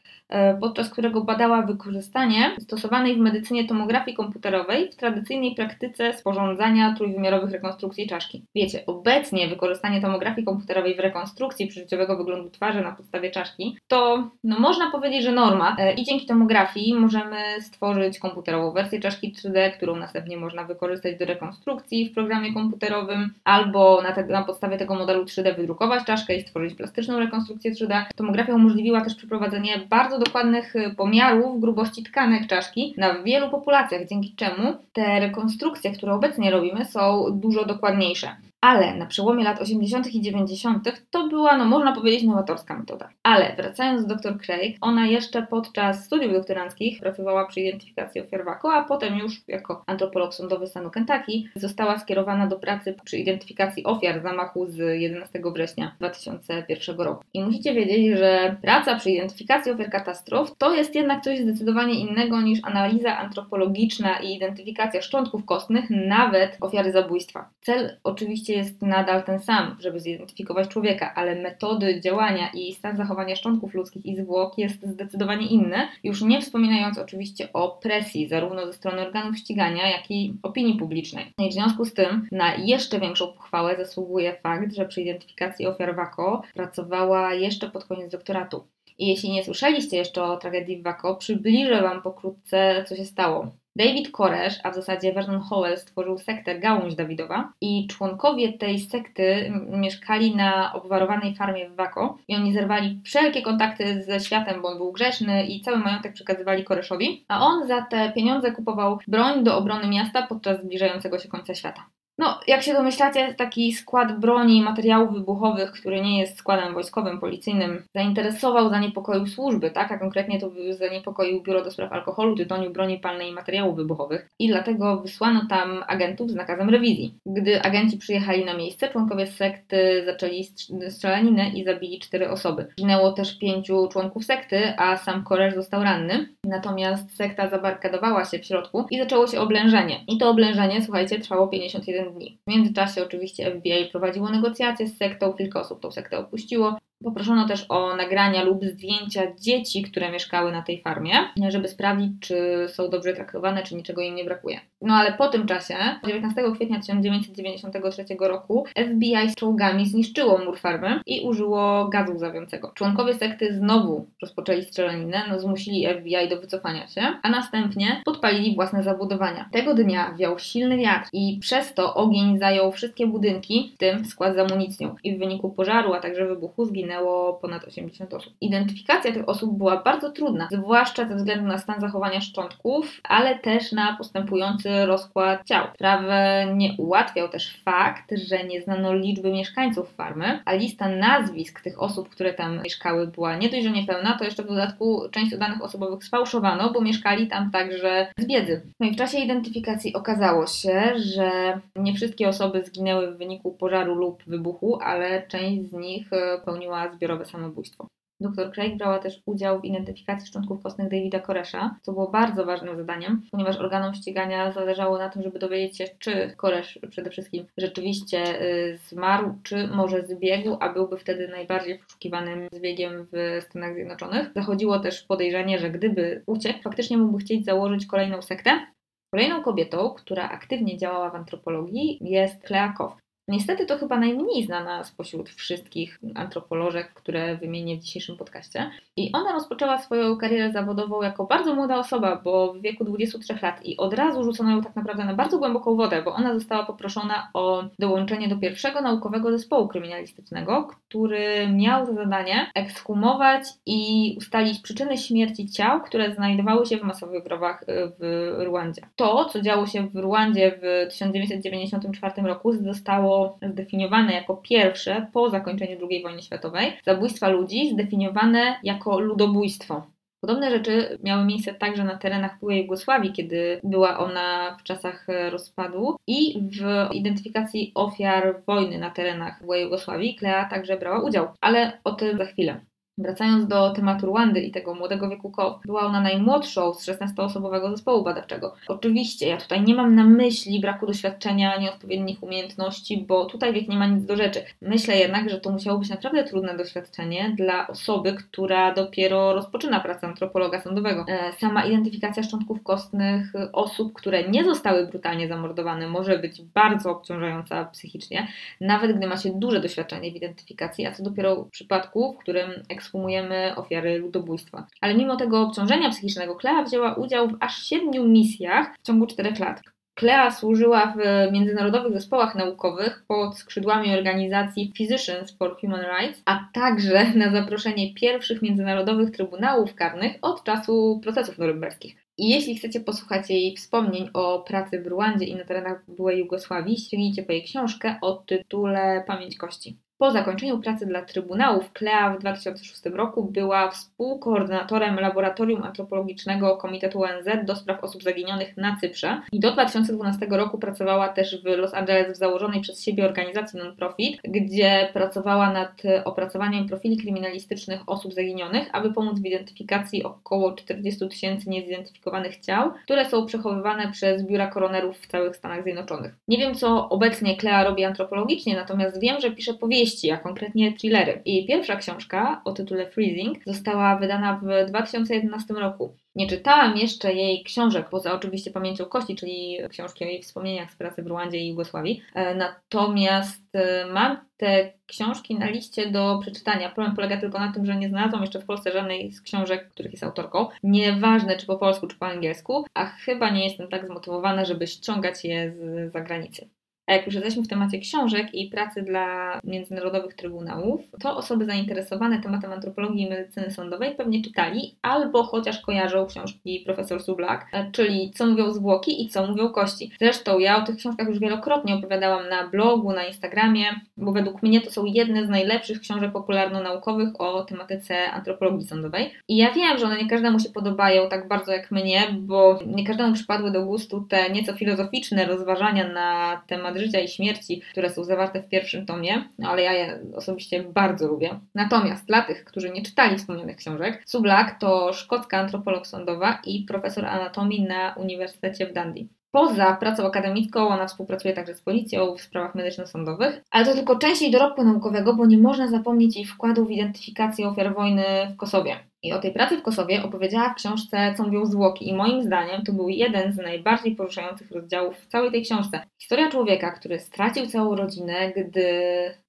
podczas 0.60 0.90
którego 0.90 1.24
badała 1.24 1.62
wykorzystanie 1.62 2.56
stosowanej 2.60 3.14
w 3.14 3.18
medycynie 3.18 3.68
tomografii 3.68 4.16
komputerowej 4.16 4.92
w 4.92 4.96
tradycyjnej 4.96 5.54
praktyce 5.54 6.12
sporządzania 6.12 6.94
trójwymiarowych 6.94 7.50
rekonstrukcji 7.50 8.08
czaszki. 8.08 8.44
Wiecie, 8.54 8.86
obecnie 8.86 9.48
wykorzystanie 9.48 10.00
tomografii 10.00 10.46
komputerowej 10.46 10.96
w 10.96 11.00
rekonstrukcji 11.00 11.66
przyżyciowego 11.66 12.16
wyglądu 12.16 12.50
twarzy 12.50 12.80
na 12.80 12.92
podstawie 12.92 13.30
czaszki 13.30 13.78
to, 13.88 14.30
no 14.44 14.58
można 14.58 14.90
powiedzieć, 14.90 15.22
że 15.22 15.32
norma 15.32 15.76
e, 15.78 15.94
i 15.94 16.04
dzięki 16.04 16.26
tomografii 16.26 16.94
możemy 16.94 17.36
stworzyć 17.60 18.18
komputerową 18.18 18.72
wersję 18.72 19.00
czaszki 19.00 19.34
3D, 19.34 19.72
którą 19.76 19.96
następnie 19.96 20.36
można 20.36 20.64
wykorzystać 20.64 21.18
do 21.18 21.24
rekonstrukcji 21.24 22.08
w 22.08 22.14
programie 22.14 22.54
komputerowym 22.54 23.30
albo 23.44 24.02
na, 24.02 24.12
te, 24.12 24.26
na 24.26 24.44
podstawie 24.44 24.76
tego 24.76 24.94
modelu 24.94 25.24
3D 25.24 25.56
wydrukować 25.56 26.04
czaszkę 26.04 26.36
i 26.36 26.42
stworzyć 26.42 26.74
plastyczną 26.74 27.18
rekonstrukcję 27.18 27.72
3D. 27.72 28.04
Tomografia 28.16 28.54
umożliwiła 28.54 29.00
też 29.00 29.14
przeprowadzenie 29.14 29.80
bardzo 29.88 30.15
bardzo 30.16 30.24
dokładnych 30.24 30.76
y, 30.76 30.94
pomiarów 30.94 31.60
grubości 31.60 32.02
tkanek 32.02 32.46
czaszki 32.46 32.94
na 32.98 33.22
wielu 33.22 33.50
populacjach, 33.50 34.08
dzięki 34.08 34.34
czemu 34.36 34.74
te 34.92 35.20
rekonstrukcje, 35.20 35.92
które 35.92 36.12
obecnie 36.12 36.50
robimy, 36.50 36.84
są 36.84 37.26
dużo 37.32 37.64
dokładniejsze. 37.64 38.36
Ale 38.60 38.94
na 38.94 39.06
przełomie 39.06 39.44
lat 39.44 39.60
80. 39.60 40.14
i 40.14 40.20
90. 40.20 41.06
to 41.10 41.28
była, 41.28 41.56
no 41.58 41.64
można 41.64 41.94
powiedzieć, 41.94 42.22
nowatorska 42.22 42.78
metoda. 42.78 43.08
Ale 43.22 43.56
wracając 43.56 44.06
do 44.06 44.16
dr 44.16 44.38
Craig, 44.38 44.76
ona 44.80 45.06
jeszcze 45.06 45.42
podczas 45.42 46.04
studiów 46.04 46.32
doktoranckich 46.32 47.00
pracowała 47.00 47.46
przy 47.46 47.60
identyfikacji 47.60 48.20
ofiar 48.20 48.44
WAKO, 48.44 48.74
a 48.74 48.84
potem 48.84 49.18
już 49.18 49.42
jako 49.48 49.84
antropolog 49.86 50.34
sądowy 50.34 50.66
stanu 50.66 50.90
Kentucky 50.90 51.42
została 51.54 51.98
skierowana 51.98 52.46
do 52.46 52.58
pracy 52.58 52.94
przy 53.04 53.18
identyfikacji 53.18 53.84
ofiar 53.84 54.22
zamachu 54.22 54.66
z 54.66 54.78
11 55.00 55.40
września 55.54 55.94
2001 55.98 57.00
roku. 57.00 57.24
I 57.34 57.44
musicie 57.44 57.74
wiedzieć, 57.74 58.18
że 58.18 58.56
praca 58.62 58.96
przy 58.96 59.10
identyfikacji 59.10 59.72
ofiar 59.72 59.90
katastrof 59.90 60.56
to 60.58 60.74
jest 60.74 60.94
jednak 60.94 61.24
coś 61.24 61.38
zdecydowanie 61.38 62.00
innego 62.00 62.40
niż 62.40 62.58
analiza 62.62 63.18
antropologiczna 63.18 64.18
i 64.18 64.34
identyfikacja 64.34 65.02
szczątków 65.02 65.44
kostnych, 65.44 65.84
nawet 65.90 66.56
ofiary 66.60 66.92
zabójstwa. 66.92 67.50
Cel 67.60 67.98
oczywiście 68.04 68.45
jest 68.48 68.82
nadal 68.82 69.24
ten 69.24 69.40
sam, 69.40 69.76
żeby 69.80 70.00
zidentyfikować 70.00 70.68
człowieka, 70.68 71.14
ale 71.14 71.42
metody 71.42 72.00
działania 72.00 72.50
i 72.54 72.74
stan 72.74 72.96
zachowania 72.96 73.36
szczątków 73.36 73.74
ludzkich 73.74 74.06
i 74.06 74.16
zwłok 74.16 74.58
jest 74.58 74.86
zdecydowanie 74.86 75.46
inny, 75.46 75.88
już 76.04 76.22
nie 76.22 76.40
wspominając 76.40 76.98
oczywiście 76.98 77.52
o 77.52 77.68
presji 77.68 78.28
zarówno 78.28 78.66
ze 78.66 78.72
strony 78.72 79.02
organów 79.06 79.38
ścigania, 79.38 79.90
jak 79.90 80.10
i 80.10 80.34
opinii 80.42 80.78
publicznej. 80.78 81.32
No 81.38 81.46
I 81.46 81.50
w 81.50 81.52
związku 81.52 81.84
z 81.84 81.94
tym 81.94 82.28
na 82.32 82.54
jeszcze 82.54 83.00
większą 83.00 83.32
pochwałę 83.32 83.76
zasługuje 83.76 84.34
fakt, 84.42 84.74
że 84.74 84.86
przy 84.86 85.02
identyfikacji 85.02 85.66
ofiar 85.66 85.96
WAKO 85.96 86.42
pracowała 86.54 87.34
jeszcze 87.34 87.70
pod 87.70 87.84
koniec 87.84 88.12
doktoratu. 88.12 88.64
I 88.98 89.06
jeśli 89.06 89.30
nie 89.30 89.44
słyszeliście 89.44 89.96
jeszcze 89.96 90.22
o 90.22 90.36
tragedii 90.36 90.78
w 90.80 90.82
Waco, 90.82 91.16
przybliżę 91.16 91.82
Wam 91.82 92.02
pokrótce, 92.02 92.84
co 92.88 92.96
się 92.96 93.04
stało. 93.04 93.50
David 93.76 94.10
Koresh, 94.10 94.60
a 94.62 94.70
w 94.70 94.74
zasadzie 94.74 95.12
Vernon 95.12 95.40
Howell 95.40 95.78
stworzył 95.78 96.18
sektę 96.18 96.58
Gałąź 96.58 96.94
Dawidowa 96.94 97.52
i 97.60 97.86
członkowie 97.86 98.52
tej 98.52 98.78
sekty 98.80 99.52
mieszkali 99.68 100.36
na 100.36 100.72
obwarowanej 100.72 101.34
farmie 101.34 101.68
w 101.68 101.76
Waco 101.76 102.18
i 102.28 102.36
oni 102.36 102.52
zerwali 102.52 103.00
wszelkie 103.04 103.42
kontakty 103.42 104.02
ze 104.02 104.20
światem, 104.20 104.62
bo 104.62 104.68
on 104.68 104.78
był 104.78 104.92
grzeszny 104.92 105.46
i 105.46 105.60
cały 105.60 105.78
majątek 105.78 106.12
przekazywali 106.12 106.64
Koreszowi, 106.64 107.24
a 107.28 107.46
on 107.46 107.68
za 107.68 107.82
te 107.82 108.12
pieniądze 108.12 108.52
kupował 108.52 108.98
broń 109.08 109.44
do 109.44 109.56
obrony 109.56 109.88
miasta 109.88 110.26
podczas 110.26 110.62
zbliżającego 110.62 111.18
się 111.18 111.28
końca 111.28 111.54
świata. 111.54 111.86
No, 112.18 112.40
jak 112.46 112.62
się 112.62 112.72
domyślacie, 112.72 113.34
taki 113.34 113.72
skład 113.72 114.20
broni 114.20 114.56
i 114.56 114.62
materiałów 114.62 115.12
wybuchowych, 115.12 115.72
który 115.72 116.00
nie 116.00 116.20
jest 116.20 116.38
składem 116.38 116.74
wojskowym, 116.74 117.20
policyjnym, 117.20 117.82
zainteresował, 117.94 118.70
zaniepokoił 118.70 119.26
służby, 119.26 119.70
tak? 119.70 119.92
A 119.92 119.98
konkretnie 119.98 120.40
to 120.40 120.50
zaniepokoił 120.70 121.42
Biuro 121.42 121.64
do 121.64 121.70
Spraw 121.70 121.92
Alkoholu, 121.92 122.36
Tytoniu, 122.36 122.70
Broni 122.70 122.98
Palnej 122.98 123.30
i 123.30 123.34
Materiałów 123.34 123.76
Wybuchowych. 123.76 124.28
I 124.38 124.48
dlatego 124.48 124.96
wysłano 124.96 125.46
tam 125.50 125.84
agentów 125.86 126.30
z 126.30 126.34
nakazem 126.34 126.70
rewizji. 126.70 127.14
Gdy 127.26 127.62
agenci 127.62 127.98
przyjechali 127.98 128.44
na 128.44 128.54
miejsce, 128.54 128.88
członkowie 128.88 129.26
sekty 129.26 130.02
zaczęli 130.06 130.44
strzelaninę 130.90 131.48
i 131.48 131.64
zabili 131.64 131.98
cztery 131.98 132.30
osoby. 132.30 132.66
Zginęło 132.78 133.12
też 133.12 133.38
pięciu 133.38 133.88
członków 133.88 134.24
sekty, 134.24 134.74
a 134.78 134.96
sam 134.96 135.24
Koresz 135.24 135.54
został 135.54 135.82
ranny. 135.82 136.28
Natomiast 136.44 137.16
sekta 137.16 137.48
zabarkadowała 137.48 138.24
się 138.24 138.38
w 138.38 138.44
środku 138.44 138.86
i 138.90 138.98
zaczęło 138.98 139.26
się 139.26 139.40
oblężenie. 139.40 140.04
I 140.08 140.18
to 140.18 140.30
oblężenie, 140.30 140.82
słuchajcie, 140.82 141.20
trwało 141.20 141.48
51 141.48 142.05
dni. 142.10 142.38
W 142.46 142.50
międzyczasie 142.50 143.02
oczywiście 143.02 143.50
FBI 143.50 143.88
prowadziło 143.92 144.30
negocjacje 144.30 144.88
z 144.88 144.96
sektą, 144.96 145.32
kilka 145.32 145.60
osób 145.60 145.80
tą 145.80 145.90
sektę 145.90 146.18
opuściło. 146.18 146.78
Poproszono 147.04 147.48
też 147.48 147.66
o 147.68 147.96
nagrania 147.96 148.44
lub 148.44 148.64
zdjęcia 148.64 149.22
dzieci, 149.40 149.82
które 149.82 150.12
mieszkały 150.12 150.52
na 150.52 150.62
tej 150.62 150.82
farmie, 150.82 151.12
żeby 151.48 151.68
sprawdzić, 151.68 152.12
czy 152.20 152.66
są 152.68 152.90
dobrze 152.90 153.12
traktowane, 153.12 153.62
czy 153.62 153.74
niczego 153.74 154.02
im 154.02 154.14
nie 154.14 154.24
brakuje. 154.24 154.60
No 154.80 154.94
ale 154.94 155.12
po 155.12 155.28
tym 155.28 155.46
czasie, 155.46 155.74
19 156.06 156.42
kwietnia 156.54 156.80
1993 156.80 158.04
roku, 158.20 158.64
FBI 158.76 159.30
z 159.30 159.34
czołgami 159.34 159.86
zniszczyło 159.86 160.38
mur 160.38 160.58
farmy 160.58 161.00
i 161.06 161.20
użyło 161.20 161.88
gazu 161.88 162.14
łzawiącego. 162.14 162.72
Członkowie 162.74 163.14
sekty 163.14 163.54
znowu 163.54 164.06
rozpoczęli 164.22 164.64
strzelaninę, 164.64 165.22
no 165.28 165.38
zmusili 165.38 165.86
FBI 165.86 166.28
do 166.28 166.40
wycofania 166.40 166.88
się, 166.88 167.02
a 167.22 167.30
następnie 167.30 168.02
podpalili 168.04 168.54
własne 168.54 168.82
zabudowania. 168.82 169.48
Tego 169.52 169.74
dnia 169.74 170.14
wiał 170.18 170.38
silny 170.38 170.76
wiatr 170.76 171.08
i 171.12 171.38
przez 171.40 171.74
to 171.74 171.94
ogień 171.94 172.38
zajął 172.38 172.72
wszystkie 172.72 173.06
budynki, 173.06 173.72
w 173.74 173.78
tym 173.78 174.04
skład 174.04 174.34
z 174.34 174.38
amunicją. 174.38 174.94
I 175.04 175.16
w 175.16 175.18
wyniku 175.18 175.50
pożaru, 175.50 175.92
a 175.92 176.00
także 176.00 176.26
wybuchu 176.26 176.64
zginęło 176.64 176.85
ponad 177.32 177.64
80 177.64 178.14
osób. 178.14 178.32
Identyfikacja 178.40 179.12
tych 179.12 179.28
osób 179.28 179.58
była 179.58 179.82
bardzo 179.82 180.12
trudna, 180.12 180.48
zwłaszcza 180.50 181.08
ze 181.08 181.16
względu 181.16 181.46
na 181.46 181.58
stan 181.58 181.80
zachowania 181.80 182.20
szczątków, 182.20 183.00
ale 183.04 183.38
też 183.38 183.72
na 183.72 183.96
postępujący 183.96 184.86
rozkład 184.86 185.44
ciał. 185.44 185.66
Sprawę 185.74 186.46
nie 186.54 186.74
ułatwiał 186.78 187.28
też 187.28 187.62
fakt, 187.64 188.14
że 188.28 188.44
nie 188.44 188.62
znano 188.62 188.94
liczby 188.94 189.32
mieszkańców 189.32 189.94
farmy, 189.94 190.40
a 190.44 190.52
lista 190.52 190.88
nazwisk 190.88 191.60
tych 191.60 191.82
osób, 191.82 192.08
które 192.08 192.34
tam 192.34 192.62
mieszkały 192.62 193.06
była 193.06 193.36
nie 193.36 193.48
dość, 193.48 193.62
że 193.62 193.70
niepełna, 193.70 194.18
to 194.18 194.24
jeszcze 194.24 194.42
w 194.42 194.48
dodatku 194.48 195.02
część 195.10 195.36
danych 195.36 195.62
osobowych 195.62 196.04
sfałszowano, 196.04 196.72
bo 196.72 196.80
mieszkali 196.80 197.26
tam 197.26 197.50
także 197.50 198.06
z 198.18 198.26
biedy. 198.26 198.62
No 198.80 198.86
i 198.86 198.92
w 198.92 198.96
czasie 198.96 199.18
identyfikacji 199.18 199.94
okazało 199.94 200.46
się, 200.46 200.92
że 200.96 201.60
nie 201.76 201.94
wszystkie 201.94 202.28
osoby 202.28 202.64
zginęły 202.64 203.14
w 203.14 203.18
wyniku 203.18 203.52
pożaru 203.52 203.94
lub 203.94 204.22
wybuchu, 204.26 204.78
ale 204.82 205.26
część 205.28 205.70
z 205.70 205.72
nich 205.72 206.12
e, 206.12 206.38
pełniła 206.76 206.96
zbiorowe 206.96 207.26
samobójstwo. 207.26 207.86
Dr 208.20 208.52
Craig 208.52 208.78
brała 208.78 208.98
też 208.98 209.22
udział 209.26 209.60
w 209.60 209.64
identyfikacji 209.64 210.28
szczątków 210.28 210.62
kostnych 210.62 210.90
Davida 210.90 211.20
Koresza, 211.20 211.76
co 211.82 211.92
było 211.92 212.10
bardzo 212.10 212.44
ważnym 212.44 212.76
zadaniem, 212.76 213.22
ponieważ 213.30 213.56
organom 213.56 213.94
ścigania 213.94 214.52
zależało 214.52 214.98
na 214.98 215.08
tym, 215.08 215.22
żeby 215.22 215.38
dowiedzieć 215.38 215.78
się, 215.78 215.84
czy 215.98 216.34
Koresz 216.36 216.78
przede 216.90 217.10
wszystkim 217.10 217.46
rzeczywiście 217.58 218.42
y, 218.42 218.78
zmarł, 218.88 219.34
czy 219.42 219.68
może 219.68 220.06
zbiegł, 220.06 220.56
a 220.60 220.72
byłby 220.72 220.96
wtedy 220.96 221.28
najbardziej 221.28 221.78
poszukiwanym 221.78 222.48
zbiegiem 222.52 223.06
w 223.12 223.42
Stanach 223.44 223.74
Zjednoczonych. 223.74 224.30
Zachodziło 224.34 224.78
też 224.78 225.02
podejrzenie, 225.02 225.58
że 225.58 225.70
gdyby 225.70 226.22
uciekł, 226.26 226.62
faktycznie 226.62 226.98
mógłby 226.98 227.18
chcieć 227.18 227.44
założyć 227.44 227.86
kolejną 227.86 228.22
sektę, 228.22 228.66
Kolejną 229.14 229.42
kobietą, 229.42 229.90
która 229.90 230.28
aktywnie 230.28 230.78
działała 230.78 231.10
w 231.10 231.14
antropologii 231.14 231.98
jest 232.00 232.48
Koff. 232.78 233.05
Niestety 233.28 233.66
to 233.66 233.78
chyba 233.78 233.98
najmniej 234.00 234.44
znana 234.44 234.84
spośród 234.84 235.30
wszystkich 235.30 236.00
antropolożek, 236.14 236.94
które 236.94 237.36
wymienię 237.36 237.76
w 237.76 237.80
dzisiejszym 237.80 238.16
podcaście. 238.16 238.70
I 238.96 239.10
ona 239.12 239.32
rozpoczęła 239.32 239.78
swoją 239.78 240.16
karierę 240.16 240.52
zawodową 240.52 241.02
jako 241.02 241.24
bardzo 241.24 241.54
młoda 241.54 241.78
osoba, 241.78 242.20
bo 242.24 242.52
w 242.52 242.60
wieku 242.60 242.84
23 242.84 243.38
lat 243.42 243.66
i 243.66 243.76
od 243.76 243.94
razu 243.94 244.24
rzucono 244.24 244.50
ją 244.50 244.62
tak 244.62 244.76
naprawdę 244.76 245.04
na 245.04 245.14
bardzo 245.14 245.38
głęboką 245.38 245.76
wodę, 245.76 246.02
bo 246.02 246.14
ona 246.14 246.34
została 246.34 246.66
poproszona 246.66 247.30
o 247.34 247.64
dołączenie 247.78 248.28
do 248.28 248.36
pierwszego 248.36 248.80
naukowego 248.80 249.30
zespołu 249.30 249.68
kryminalistycznego, 249.68 250.68
który 250.88 251.48
miał 251.48 251.86
za 251.86 251.92
zadanie 251.92 252.50
ekshumować 252.54 253.42
i 253.66 254.14
ustalić 254.18 254.58
przyczyny 254.60 254.98
śmierci 254.98 255.50
ciał, 255.50 255.82
które 255.82 256.14
znajdowały 256.14 256.66
się 256.66 256.76
w 256.76 256.82
masowych 256.82 257.24
grobach 257.24 257.62
y, 257.62 257.66
w 258.00 258.32
Rwandzie. 258.44 258.82
To, 258.96 259.24
co 259.24 259.40
działo 259.40 259.66
się 259.66 259.86
w 259.86 259.96
Rwandzie 259.96 260.58
w 260.62 260.90
1994 260.90 262.22
roku, 262.22 262.52
zostało 262.52 263.15
zdefiniowane 263.52 264.12
jako 264.12 264.36
pierwsze 264.36 265.06
po 265.12 265.30
zakończeniu 265.30 265.88
II 265.90 266.02
wojny 266.02 266.22
światowej 266.22 266.72
zabójstwa 266.84 267.28
ludzi 267.28 267.70
zdefiniowane 267.72 268.56
jako 268.62 269.00
ludobójstwo. 269.00 269.86
Podobne 270.20 270.50
rzeczy 270.50 270.98
miały 271.04 271.24
miejsce 271.24 271.54
także 271.54 271.84
na 271.84 271.96
terenach 271.98 272.38
byłej 272.40 272.62
Jugosławii, 272.62 273.12
kiedy 273.12 273.60
była 273.64 273.98
ona 273.98 274.56
w 274.60 274.62
czasach 274.62 275.06
rozpadu 275.30 275.96
i 276.06 276.40
w 276.40 276.88
identyfikacji 276.94 277.72
ofiar 277.74 278.42
wojny 278.46 278.78
na 278.78 278.90
terenach 278.90 279.40
byłej 279.40 279.62
Jugosławii 279.62 280.14
Klea 280.14 280.48
także 280.50 280.76
brała 280.76 281.02
udział, 281.02 281.28
ale 281.40 281.80
o 281.84 281.92
tym 281.92 282.18
za 282.18 282.24
chwilę. 282.24 282.60
Wracając 282.98 283.48
do 283.48 283.70
tematu 283.70 284.06
Rwandy 284.06 284.40
i 284.40 284.50
tego 284.50 284.74
młodego 284.74 285.08
wieku 285.08 285.30
KOP, 285.30 285.66
była 285.66 285.80
ona 285.80 286.00
najmłodszą 286.00 286.74
z 286.74 286.88
16-osobowego 286.88 287.70
zespołu 287.70 288.04
badawczego. 288.04 288.54
Oczywiście, 288.68 289.28
ja 289.28 289.36
tutaj 289.36 289.62
nie 289.62 289.74
mam 289.74 289.94
na 289.94 290.04
myśli 290.04 290.60
braku 290.60 290.86
doświadczenia, 290.86 291.56
nieodpowiednich 291.56 292.22
umiejętności, 292.22 293.04
bo 293.08 293.24
tutaj 293.24 293.52
wiek 293.52 293.68
nie 293.68 293.76
ma 293.76 293.86
nic 293.86 294.06
do 294.06 294.16
rzeczy. 294.16 294.44
Myślę 294.62 294.96
jednak, 294.96 295.30
że 295.30 295.40
to 295.40 295.50
musiało 295.50 295.78
być 295.78 295.88
naprawdę 295.88 296.24
trudne 296.24 296.56
doświadczenie 296.56 297.34
dla 297.36 297.66
osoby, 297.66 298.12
która 298.14 298.74
dopiero 298.74 299.34
rozpoczyna 299.34 299.80
pracę 299.80 300.06
antropologa 300.06 300.60
sądowego. 300.60 301.04
E, 301.08 301.32
sama 301.32 301.64
identyfikacja 301.64 302.22
szczątków 302.22 302.62
kostnych 302.62 303.32
osób, 303.52 303.92
które 303.92 304.28
nie 304.28 304.44
zostały 304.44 304.86
brutalnie 304.86 305.28
zamordowane, 305.28 305.88
może 305.88 306.18
być 306.18 306.42
bardzo 306.42 306.90
obciążająca 306.90 307.64
psychicznie, 307.64 308.28
nawet 308.60 308.96
gdy 308.96 309.06
ma 309.06 309.16
się 309.16 309.30
duże 309.34 309.60
doświadczenie 309.60 310.12
w 310.12 310.16
identyfikacji, 310.16 310.86
a 310.86 310.92
co 310.92 311.02
dopiero 311.02 311.44
w 311.44 311.50
przypadku, 311.50 312.12
w 312.12 312.18
którym 312.18 312.50
ekshumujemy 312.86 313.56
ofiary 313.56 313.98
ludobójstwa. 313.98 314.66
Ale 314.80 314.94
mimo 314.94 315.16
tego 315.16 315.42
obciążenia 315.42 315.90
psychicznego 315.90 316.36
Klea 316.36 316.62
wzięła 316.62 316.94
udział 316.94 317.28
w 317.28 317.36
aż 317.40 317.62
siedmiu 317.62 318.04
misjach 318.04 318.74
w 318.78 318.86
ciągu 318.86 319.06
czterech 319.06 319.38
lat. 319.38 319.62
Klea 319.94 320.30
służyła 320.30 320.94
w 320.96 321.32
międzynarodowych 321.32 321.92
zespołach 321.92 322.34
naukowych 322.34 323.04
pod 323.08 323.38
skrzydłami 323.38 323.94
organizacji 323.94 324.72
Physicians 324.78 325.36
for 325.38 325.56
Human 325.60 325.80
Rights, 325.80 326.22
a 326.24 326.48
także 326.52 327.14
na 327.14 327.32
zaproszenie 327.32 327.94
pierwszych 327.94 328.42
międzynarodowych 328.42 329.10
trybunałów 329.10 329.74
karnych 329.74 330.12
od 330.22 330.44
czasu 330.44 331.00
procesów 331.02 331.38
norymberskich. 331.38 331.96
I 332.18 332.28
jeśli 332.28 332.56
chcecie 332.56 332.80
posłuchać 332.80 333.30
jej 333.30 333.56
wspomnień 333.56 334.10
o 334.14 334.38
pracy 334.38 334.82
w 334.82 334.86
Ruandzie 334.86 335.26
i 335.26 335.36
na 335.36 335.44
terenach 335.44 335.84
byłej 335.88 336.18
Jugosławii, 336.18 336.76
ściągnijcie 336.76 337.22
po 337.22 337.32
jej 337.32 337.44
książkę 337.44 337.96
o 338.02 338.12
tytule 338.12 339.04
Pamięć 339.06 339.36
Kości. 339.36 339.76
Po 339.98 340.10
zakończeniu 340.10 340.58
pracy 340.58 340.86
dla 340.86 341.02
Trybunałów, 341.02 341.72
Klea 341.72 342.14
w 342.16 342.18
2006 342.18 342.82
roku 342.84 343.24
była 343.24 343.70
współkoordynatorem 343.70 345.00
Laboratorium 345.00 345.62
Antropologicznego 345.62 346.56
Komitetu 346.56 347.02
ONZ 347.02 347.28
do 347.44 347.56
spraw 347.56 347.84
osób 347.84 348.02
zaginionych 348.02 348.56
na 348.56 348.76
Cyprze 348.80 349.20
i 349.32 349.40
do 349.40 349.52
2012 349.52 350.26
roku 350.30 350.58
pracowała 350.58 351.08
też 351.08 351.42
w 351.42 351.44
Los 351.44 351.74
Angeles 351.74 352.12
w 352.12 352.16
założonej 352.16 352.60
przez 352.60 352.82
siebie 352.82 353.04
organizacji 353.04 353.58
non-profit, 353.58 354.20
gdzie 354.24 354.88
pracowała 354.92 355.52
nad 355.52 355.82
opracowaniem 356.04 356.68
profili 356.68 356.96
kryminalistycznych 356.96 357.80
osób 357.86 358.14
zaginionych, 358.14 358.68
aby 358.72 358.92
pomóc 358.92 359.18
w 359.18 359.26
identyfikacji 359.26 360.04
około 360.04 360.52
40 360.52 361.08
tysięcy 361.08 361.50
niezidentyfikowanych 361.50 362.38
ciał, 362.38 362.70
które 362.84 363.04
są 363.04 363.26
przechowywane 363.26 363.92
przez 363.92 364.22
biura 364.22 364.46
koronerów 364.46 364.98
w 364.98 365.06
całych 365.06 365.36
Stanach 365.36 365.62
Zjednoczonych. 365.62 366.14
Nie 366.28 366.38
wiem, 366.38 366.54
co 366.54 366.88
obecnie 366.88 367.36
Klea 367.36 367.64
robi 367.64 367.84
antropologicznie, 367.84 368.56
natomiast 368.56 369.00
wiem, 369.00 369.20
że 369.20 369.30
pisze 369.30 369.54
powieści 369.54 369.85
powieści, 369.86 370.10
a 370.10 370.16
konkretnie 370.16 370.72
thrillery. 370.72 371.22
Jej 371.24 371.46
pierwsza 371.46 371.76
książka 371.76 372.42
o 372.44 372.52
tytule 372.52 372.90
Freezing 372.90 373.38
została 373.46 373.96
wydana 373.96 374.40
w 374.42 374.68
2011 374.68 375.54
roku. 375.54 375.96
Nie 376.14 376.28
czytałam 376.28 376.76
jeszcze 376.76 377.14
jej 377.14 377.44
książek, 377.44 377.88
poza 377.88 378.12
oczywiście 378.12 378.50
Pamięcią 378.50 378.84
Kości, 378.84 379.16
czyli 379.16 379.58
książki 379.70 380.04
o 380.04 380.06
jej 380.06 380.22
wspomnieniach 380.22 380.72
z 380.72 380.76
pracy 380.76 381.02
w 381.02 381.06
Rwandzie 381.06 381.38
i 381.38 381.48
Jugosławii. 381.48 382.02
E, 382.14 382.34
natomiast 382.34 383.42
e, 383.52 383.86
mam 383.86 384.18
te 384.36 384.72
książki 384.86 385.34
na 385.34 385.50
liście 385.50 385.90
do 385.90 386.18
przeczytania. 386.22 386.70
Problem 386.70 386.96
polega 386.96 387.20
tylko 387.20 387.38
na 387.38 387.52
tym, 387.52 387.66
że 387.66 387.76
nie 387.76 387.88
znalazłam 387.88 388.22
jeszcze 388.22 388.40
w 388.40 388.46
Polsce 388.46 388.72
żadnej 388.72 389.12
z 389.12 389.20
książek, 389.20 389.70
których 389.70 389.92
jest 389.92 390.04
autorką. 390.04 390.48
Nieważne, 390.62 391.36
czy 391.36 391.46
po 391.46 391.58
polsku, 391.58 391.86
czy 391.86 391.96
po 391.96 392.06
angielsku, 392.06 392.64
a 392.74 392.86
chyba 392.86 393.30
nie 393.30 393.44
jestem 393.44 393.68
tak 393.68 393.86
zmotywowana, 393.86 394.44
żeby 394.44 394.66
ściągać 394.66 395.24
je 395.24 395.52
z 395.52 395.92
zagranicy. 395.92 396.48
A 396.86 396.92
jak 396.92 397.06
już 397.06 397.14
jesteśmy 397.14 397.42
w 397.42 397.48
temacie 397.48 397.78
książek 397.78 398.34
i 398.34 398.50
pracy 398.50 398.82
dla 398.82 399.40
międzynarodowych 399.44 400.14
trybunałów, 400.14 400.80
to 401.00 401.16
osoby 401.16 401.44
zainteresowane 401.44 402.22
tematem 402.22 402.52
antropologii 402.52 403.02
i 403.02 403.10
medycyny 403.10 403.50
sądowej 403.50 403.94
pewnie 403.94 404.22
czytali 404.22 404.74
albo 404.82 405.22
chociaż 405.22 405.60
kojarzą 405.60 406.06
książki 406.06 406.62
profesor 406.64 407.02
Sublak, 407.02 407.46
czyli 407.72 408.10
Co 408.14 408.26
mówią 408.26 408.52
zwłoki 408.52 409.02
i 409.04 409.08
Co 409.08 409.26
mówią 409.26 409.48
kości. 409.48 409.90
Zresztą 410.00 410.38
ja 410.38 410.62
o 410.62 410.66
tych 410.66 410.76
książkach 410.76 411.08
już 411.08 411.18
wielokrotnie 411.18 411.74
opowiadałam 411.74 412.28
na 412.28 412.48
blogu, 412.48 412.92
na 412.92 413.04
Instagramie, 413.04 413.64
bo 413.96 414.12
według 414.12 414.42
mnie 414.42 414.60
to 414.60 414.70
są 414.70 414.84
jedne 414.84 415.26
z 415.26 415.28
najlepszych 415.28 415.80
książek 415.80 416.12
popularno-naukowych 416.12 417.20
o 417.20 417.44
tematyce 417.44 418.10
antropologii 418.10 418.66
sądowej. 418.66 419.12
I 419.28 419.36
ja 419.36 419.50
wiem, 419.50 419.78
że 419.78 419.86
one 419.86 419.98
nie 419.98 420.08
każdemu 420.08 420.40
się 420.40 420.48
podobają 420.48 421.08
tak 421.08 421.28
bardzo 421.28 421.52
jak 421.52 421.70
mnie, 421.70 422.02
bo 422.18 422.58
nie 422.66 422.86
każdemu 422.86 423.14
przypadły 423.14 423.50
do 423.50 423.64
gustu 423.64 424.00
te 424.00 424.30
nieco 424.30 424.52
filozoficzne 424.52 425.26
rozważania 425.26 425.88
na 425.88 426.42
temat 426.46 426.75
życia 426.78 427.00
i 427.00 427.08
śmierci, 427.08 427.62
które 427.72 427.90
są 427.90 428.04
zawarte 428.04 428.42
w 428.42 428.48
pierwszym 428.48 428.86
tomie, 428.86 429.28
no 429.38 429.50
ale 429.50 429.62
ja 429.62 429.72
je 429.72 430.00
osobiście 430.14 430.62
bardzo 430.62 431.08
lubię. 431.08 431.40
Natomiast 431.54 432.06
dla 432.06 432.22
tych, 432.22 432.44
którzy 432.44 432.70
nie 432.70 432.82
czytali 432.82 433.18
wspomnianych 433.18 433.56
książek, 433.56 434.02
Sublak 434.06 434.60
to 434.60 434.92
szkocka 434.92 435.38
antropolog 435.38 435.86
sądowa 435.86 436.40
i 436.44 436.64
profesor 436.64 437.04
anatomii 437.06 437.62
na 437.62 437.94
Uniwersytecie 437.94 438.66
w 438.66 438.72
Dundee. 438.72 439.08
Poza 439.30 439.76
pracą 439.76 440.06
akademicką 440.06 440.68
ona 440.68 440.86
współpracuje 440.86 441.34
także 441.34 441.54
z 441.54 441.62
policją 441.62 442.14
w 442.14 442.20
sprawach 442.20 442.54
medyczno-sądowych, 442.54 443.42
ale 443.50 443.66
to 443.66 443.74
tylko 443.74 443.98
część 443.98 444.22
jej 444.22 444.30
dorobku 444.30 444.64
naukowego, 444.64 445.14
bo 445.14 445.26
nie 445.26 445.38
można 445.38 445.68
zapomnieć 445.68 446.16
jej 446.16 446.24
wkładu 446.24 446.64
w 446.64 446.70
identyfikację 446.70 447.48
ofiar 447.48 447.74
wojny 447.74 448.04
w 448.34 448.36
Kosowie. 448.36 448.76
I 449.02 449.12
o 449.12 449.18
tej 449.18 449.32
pracy 449.32 449.58
w 449.58 449.62
Kosowie 449.62 450.02
opowiedziała 450.02 450.50
w 450.50 450.54
książce 450.54 451.14
Co 451.16 451.22
mówią 451.22 451.46
zwłoki 451.46 451.88
i 451.88 451.94
moim 451.94 452.22
zdaniem 452.22 452.62
to 452.64 452.72
był 452.72 452.88
jeden 452.88 453.32
z 453.32 453.36
najbardziej 453.36 453.96
poruszających 453.96 454.50
rozdziałów 454.50 454.96
w 454.96 455.06
całej 455.06 455.30
tej 455.30 455.42
książce. 455.42 455.80
Historia 456.00 456.30
człowieka, 456.30 456.70
który 456.70 456.98
stracił 456.98 457.46
całą 457.46 457.76
rodzinę, 457.76 458.32
gdy 458.32 458.70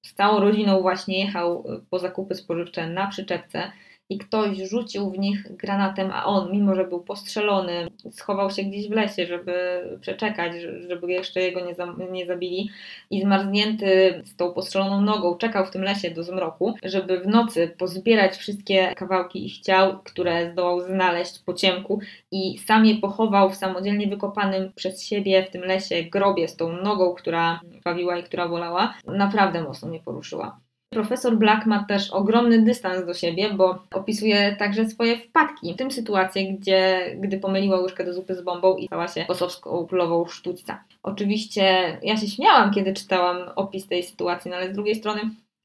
z 0.02 0.14
całą 0.14 0.40
rodziną 0.40 0.82
właśnie 0.82 1.20
jechał 1.20 1.64
po 1.90 2.00
zakupy 2.00 2.36
spożywcze 2.36 2.88
na 2.88 3.08
przyczepce 3.08 3.72
i 4.10 4.18
ktoś 4.18 4.58
rzucił 4.58 5.12
w 5.12 5.20
nich 5.20 5.56
granatem, 5.58 6.12
a 6.12 6.26
on, 6.26 6.52
mimo 6.52 6.76
że 6.76 6.88
był 6.88 7.00
postrzelony, 7.00 7.88
schował 8.12 8.52
się 8.52 8.64
gdzieś 8.64 8.90
w 8.90 8.92
lesie, 8.92 9.26
żeby 9.26 9.54
przeczekać, 10.02 10.54
żeby 10.88 11.12
jeszcze 11.12 11.42
jego 11.42 11.66
nie, 11.66 11.76
za, 11.76 11.96
nie 12.12 12.26
zabili 12.26 12.70
i 13.10 13.22
zmarznięty 13.22 14.22
z 14.26 14.36
tą 14.36 14.54
postrzeloną 14.54 15.02
nogą 15.02 15.38
czekał 15.38 15.66
w 15.66 15.72
tym 15.72 15.84
lesie 15.84 16.12
do 16.12 16.24
zmroku, 16.24 16.76
żeby 16.84 17.20
w 17.20 17.28
nocy 17.28 17.76
pozbierać 17.78 18.36
wszystkie 18.36 18.94
kawałki 18.96 19.46
ich 19.46 19.60
ciał, 19.60 20.00
które 20.04 20.52
zdołał 20.52 20.82
znaleźć 20.82 21.40
po 21.40 21.54
ciemku 21.54 22.00
i 22.32 22.58
sam 22.58 22.86
je 22.86 22.96
pochował 22.96 23.50
w 23.50 23.56
samodzielnie 23.56 24.08
wykopanym 24.08 24.72
przez 24.76 25.04
siebie 25.04 25.44
w 25.44 25.50
tym 25.50 25.62
lesie 25.62 26.04
grobie 26.04 26.48
z 26.48 26.56
tą 26.56 26.72
nogą, 26.72 27.14
która 27.14 27.62
bawiła 27.86 28.18
i 28.18 28.24
która 28.24 28.50
bolała, 28.50 28.94
naprawdę 29.08 29.64
mocno 29.64 29.88
mnie 29.88 30.00
poruszyła. 30.00 30.67
Profesor 30.98 31.38
Black 31.38 31.66
ma 31.66 31.84
też 31.84 32.12
ogromny 32.12 32.62
dystans 32.62 33.06
do 33.06 33.14
siebie, 33.14 33.54
bo 33.54 33.84
opisuje 33.94 34.56
także 34.60 34.90
swoje 34.90 35.18
wpadki, 35.18 35.74
w 35.74 35.78
tym 35.78 35.92
sytuację, 35.92 36.54
gdzie, 36.54 37.12
gdy 37.20 37.40
pomyliła 37.40 37.80
łyżkę 37.80 38.06
do 38.06 38.14
zupy 38.14 38.36
z 38.36 38.42
bombą 38.42 38.78
i 38.78 38.86
stała 38.88 39.08
się 39.08 39.26
kosowską 39.26 39.88
królową 39.88 40.26
sztućca. 40.26 40.84
Oczywiście 41.04 41.98
ja 42.04 42.18
się 42.18 42.28
śmiałam, 42.28 42.74
kiedy 42.74 42.94
czytałam 42.94 43.38
opis 43.56 43.88
tej 43.88 44.04
sytuacji, 44.04 44.52
no 44.52 44.58
ale 44.58 44.70
z 44.70 44.74
drugiej 44.74 44.96
strony 44.96 45.22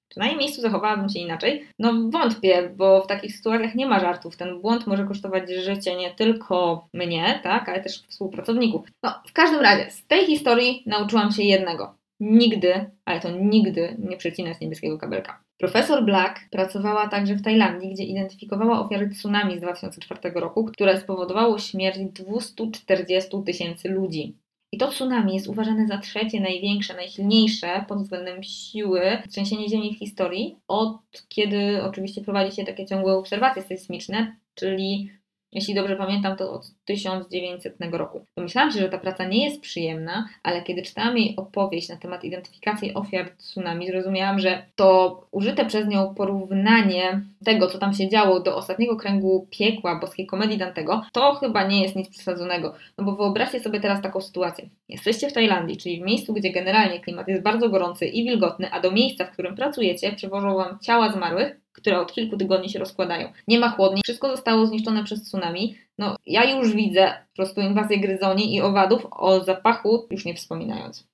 Czy 0.09 0.19
na 0.19 0.27
jej 0.27 0.37
miejscu 0.37 0.61
zachowałabym 0.61 1.09
się 1.09 1.19
inaczej? 1.19 1.69
No 1.79 1.93
wątpię, 2.11 2.71
bo 2.77 3.03
w 3.03 3.07
takich 3.07 3.37
sytuacjach 3.37 3.75
nie 3.75 3.87
ma 3.87 4.01
żartów. 4.01 4.37
Ten 4.37 4.61
błąd 4.61 4.87
może 4.87 5.05
kosztować 5.05 5.51
życie 5.51 5.97
nie 5.97 6.11
tylko 6.11 6.89
mnie, 6.95 7.41
tak, 7.43 7.69
ale 7.69 7.83
też 7.83 8.03
współpracowników. 8.09 8.87
No, 9.03 9.15
w 9.27 9.33
każdym 9.33 9.61
razie, 9.61 9.91
z 9.91 10.07
tej 10.07 10.27
historii 10.27 10.83
nauczyłam 10.87 11.33
się 11.33 11.43
jednego. 11.43 11.95
Nigdy, 12.25 12.91
ale 13.05 13.21
to 13.21 13.31
nigdy 13.31 13.97
nie 13.99 14.17
przecinać 14.17 14.61
niebieskiego 14.61 14.99
kabelka. 14.99 15.45
Profesor 15.59 16.05
Black 16.05 16.41
pracowała 16.50 17.09
także 17.09 17.35
w 17.35 17.43
Tajlandii, 17.43 17.91
gdzie 17.95 18.05
identyfikowała 18.05 18.81
ofiary 18.81 19.09
tsunami 19.09 19.59
z 19.59 19.61
2004 19.61 20.41
roku, 20.41 20.64
które 20.64 21.00
spowodowało 21.00 21.59
śmierć 21.59 21.99
240 21.99 23.31
tysięcy 23.47 23.88
ludzi. 23.88 24.37
I 24.73 24.79
to 24.79 24.88
tsunami 24.88 25.35
jest 25.35 25.49
uważane 25.49 25.87
za 25.87 25.99
trzecie 25.99 26.41
największe, 26.41 26.95
najsilniejsze 26.95 27.85
pod 27.88 28.02
względem 28.02 28.43
siły 28.43 29.00
trzęsienie 29.31 29.69
ziemi 29.69 29.95
w 29.95 29.99
historii, 29.99 30.57
od 30.69 30.99
kiedy 31.29 31.83
oczywiście 31.83 32.21
prowadzi 32.21 32.57
się 32.57 32.64
takie 32.64 32.87
ciągłe 32.87 33.12
obserwacje 33.12 33.62
sejsmiczne, 33.62 34.37
czyli 34.55 35.11
jeśli 35.53 35.75
dobrze 35.75 35.97
pamiętam, 35.97 36.37
to 36.37 36.53
od 36.53 36.71
1900 36.85 37.77
roku. 37.93 38.25
Pomyślałam 38.35 38.73
się, 38.73 38.81
że 38.81 38.89
ta 38.89 38.99
praca 38.99 39.25
nie 39.25 39.45
jest 39.45 39.61
przyjemna, 39.61 40.29
ale 40.43 40.63
kiedy 40.63 40.83
czytałam 40.83 41.19
jej 41.19 41.37
opowieść 41.37 41.89
na 41.89 41.97
temat 41.97 42.25
identyfikacji 42.25 42.95
ofiar 42.95 43.31
tsunami, 43.31 43.87
zrozumiałam, 43.87 44.39
że 44.39 44.67
to 44.75 45.21
użyte 45.31 45.65
przez 45.67 45.89
nią 45.89 46.15
porównanie 46.15 47.21
tego, 47.45 47.67
co 47.67 47.79
tam 47.79 47.93
się 47.93 48.09
działo, 48.09 48.41
do 48.41 48.57
ostatniego 48.57 48.97
kręgu 48.97 49.47
piekła 49.51 49.99
boskiej 49.99 50.27
komedii 50.27 50.59
Dantego, 50.59 51.03
to 51.13 51.35
chyba 51.35 51.67
nie 51.67 51.83
jest 51.83 51.97
nic 51.97 52.09
przesadzonego. 52.09 52.75
No 52.99 53.05
bo 53.05 53.17
wyobraźcie 53.17 53.61
sobie 53.61 53.81
teraz 53.81 54.03
taką 54.03 54.21
sytuację. 54.21 54.69
Jesteście 54.89 55.29
w 55.29 55.33
Tajlandii, 55.33 55.77
czyli 55.77 56.01
w 56.01 56.05
miejscu, 56.05 56.33
gdzie 56.35 56.51
generalnie 56.53 57.01
klimat 57.01 57.29
jest 57.29 57.43
bardzo 57.43 57.69
gorący 57.69 58.07
i 58.07 58.25
wilgotny, 58.25 58.71
a 58.71 58.81
do 58.81 58.91
miejsca, 58.91 59.25
w 59.25 59.31
którym 59.31 59.57
pracujecie, 59.57 60.13
przywożą 60.13 60.55
wam 60.55 60.79
ciała 60.79 61.13
zmarłych, 61.13 61.62
które 61.73 62.00
od 62.00 62.12
kilku 62.12 62.37
tygodni 62.37 62.71
się 62.71 62.79
rozkładają. 62.79 63.33
Nie 63.49 63.59
ma 63.59 63.71
chłodni, 63.71 64.00
wszystko 64.05 64.29
zostało 64.29 64.67
zniszczone 64.67 65.05
przez 65.05 65.23
tsunami. 65.23 65.79
No, 65.99 66.17
ja 66.26 66.45
już 66.45 66.75
widzę 66.75 67.12
po 67.31 67.37
prostu 67.37 67.61
inwazję 67.61 68.00
gryzoni 68.00 68.55
i 68.55 68.61
owadów, 68.61 69.07
o 69.11 69.45
zapachu 69.45 70.07
już 70.11 70.25
nie 70.25 70.35
wspominając. 70.35 71.12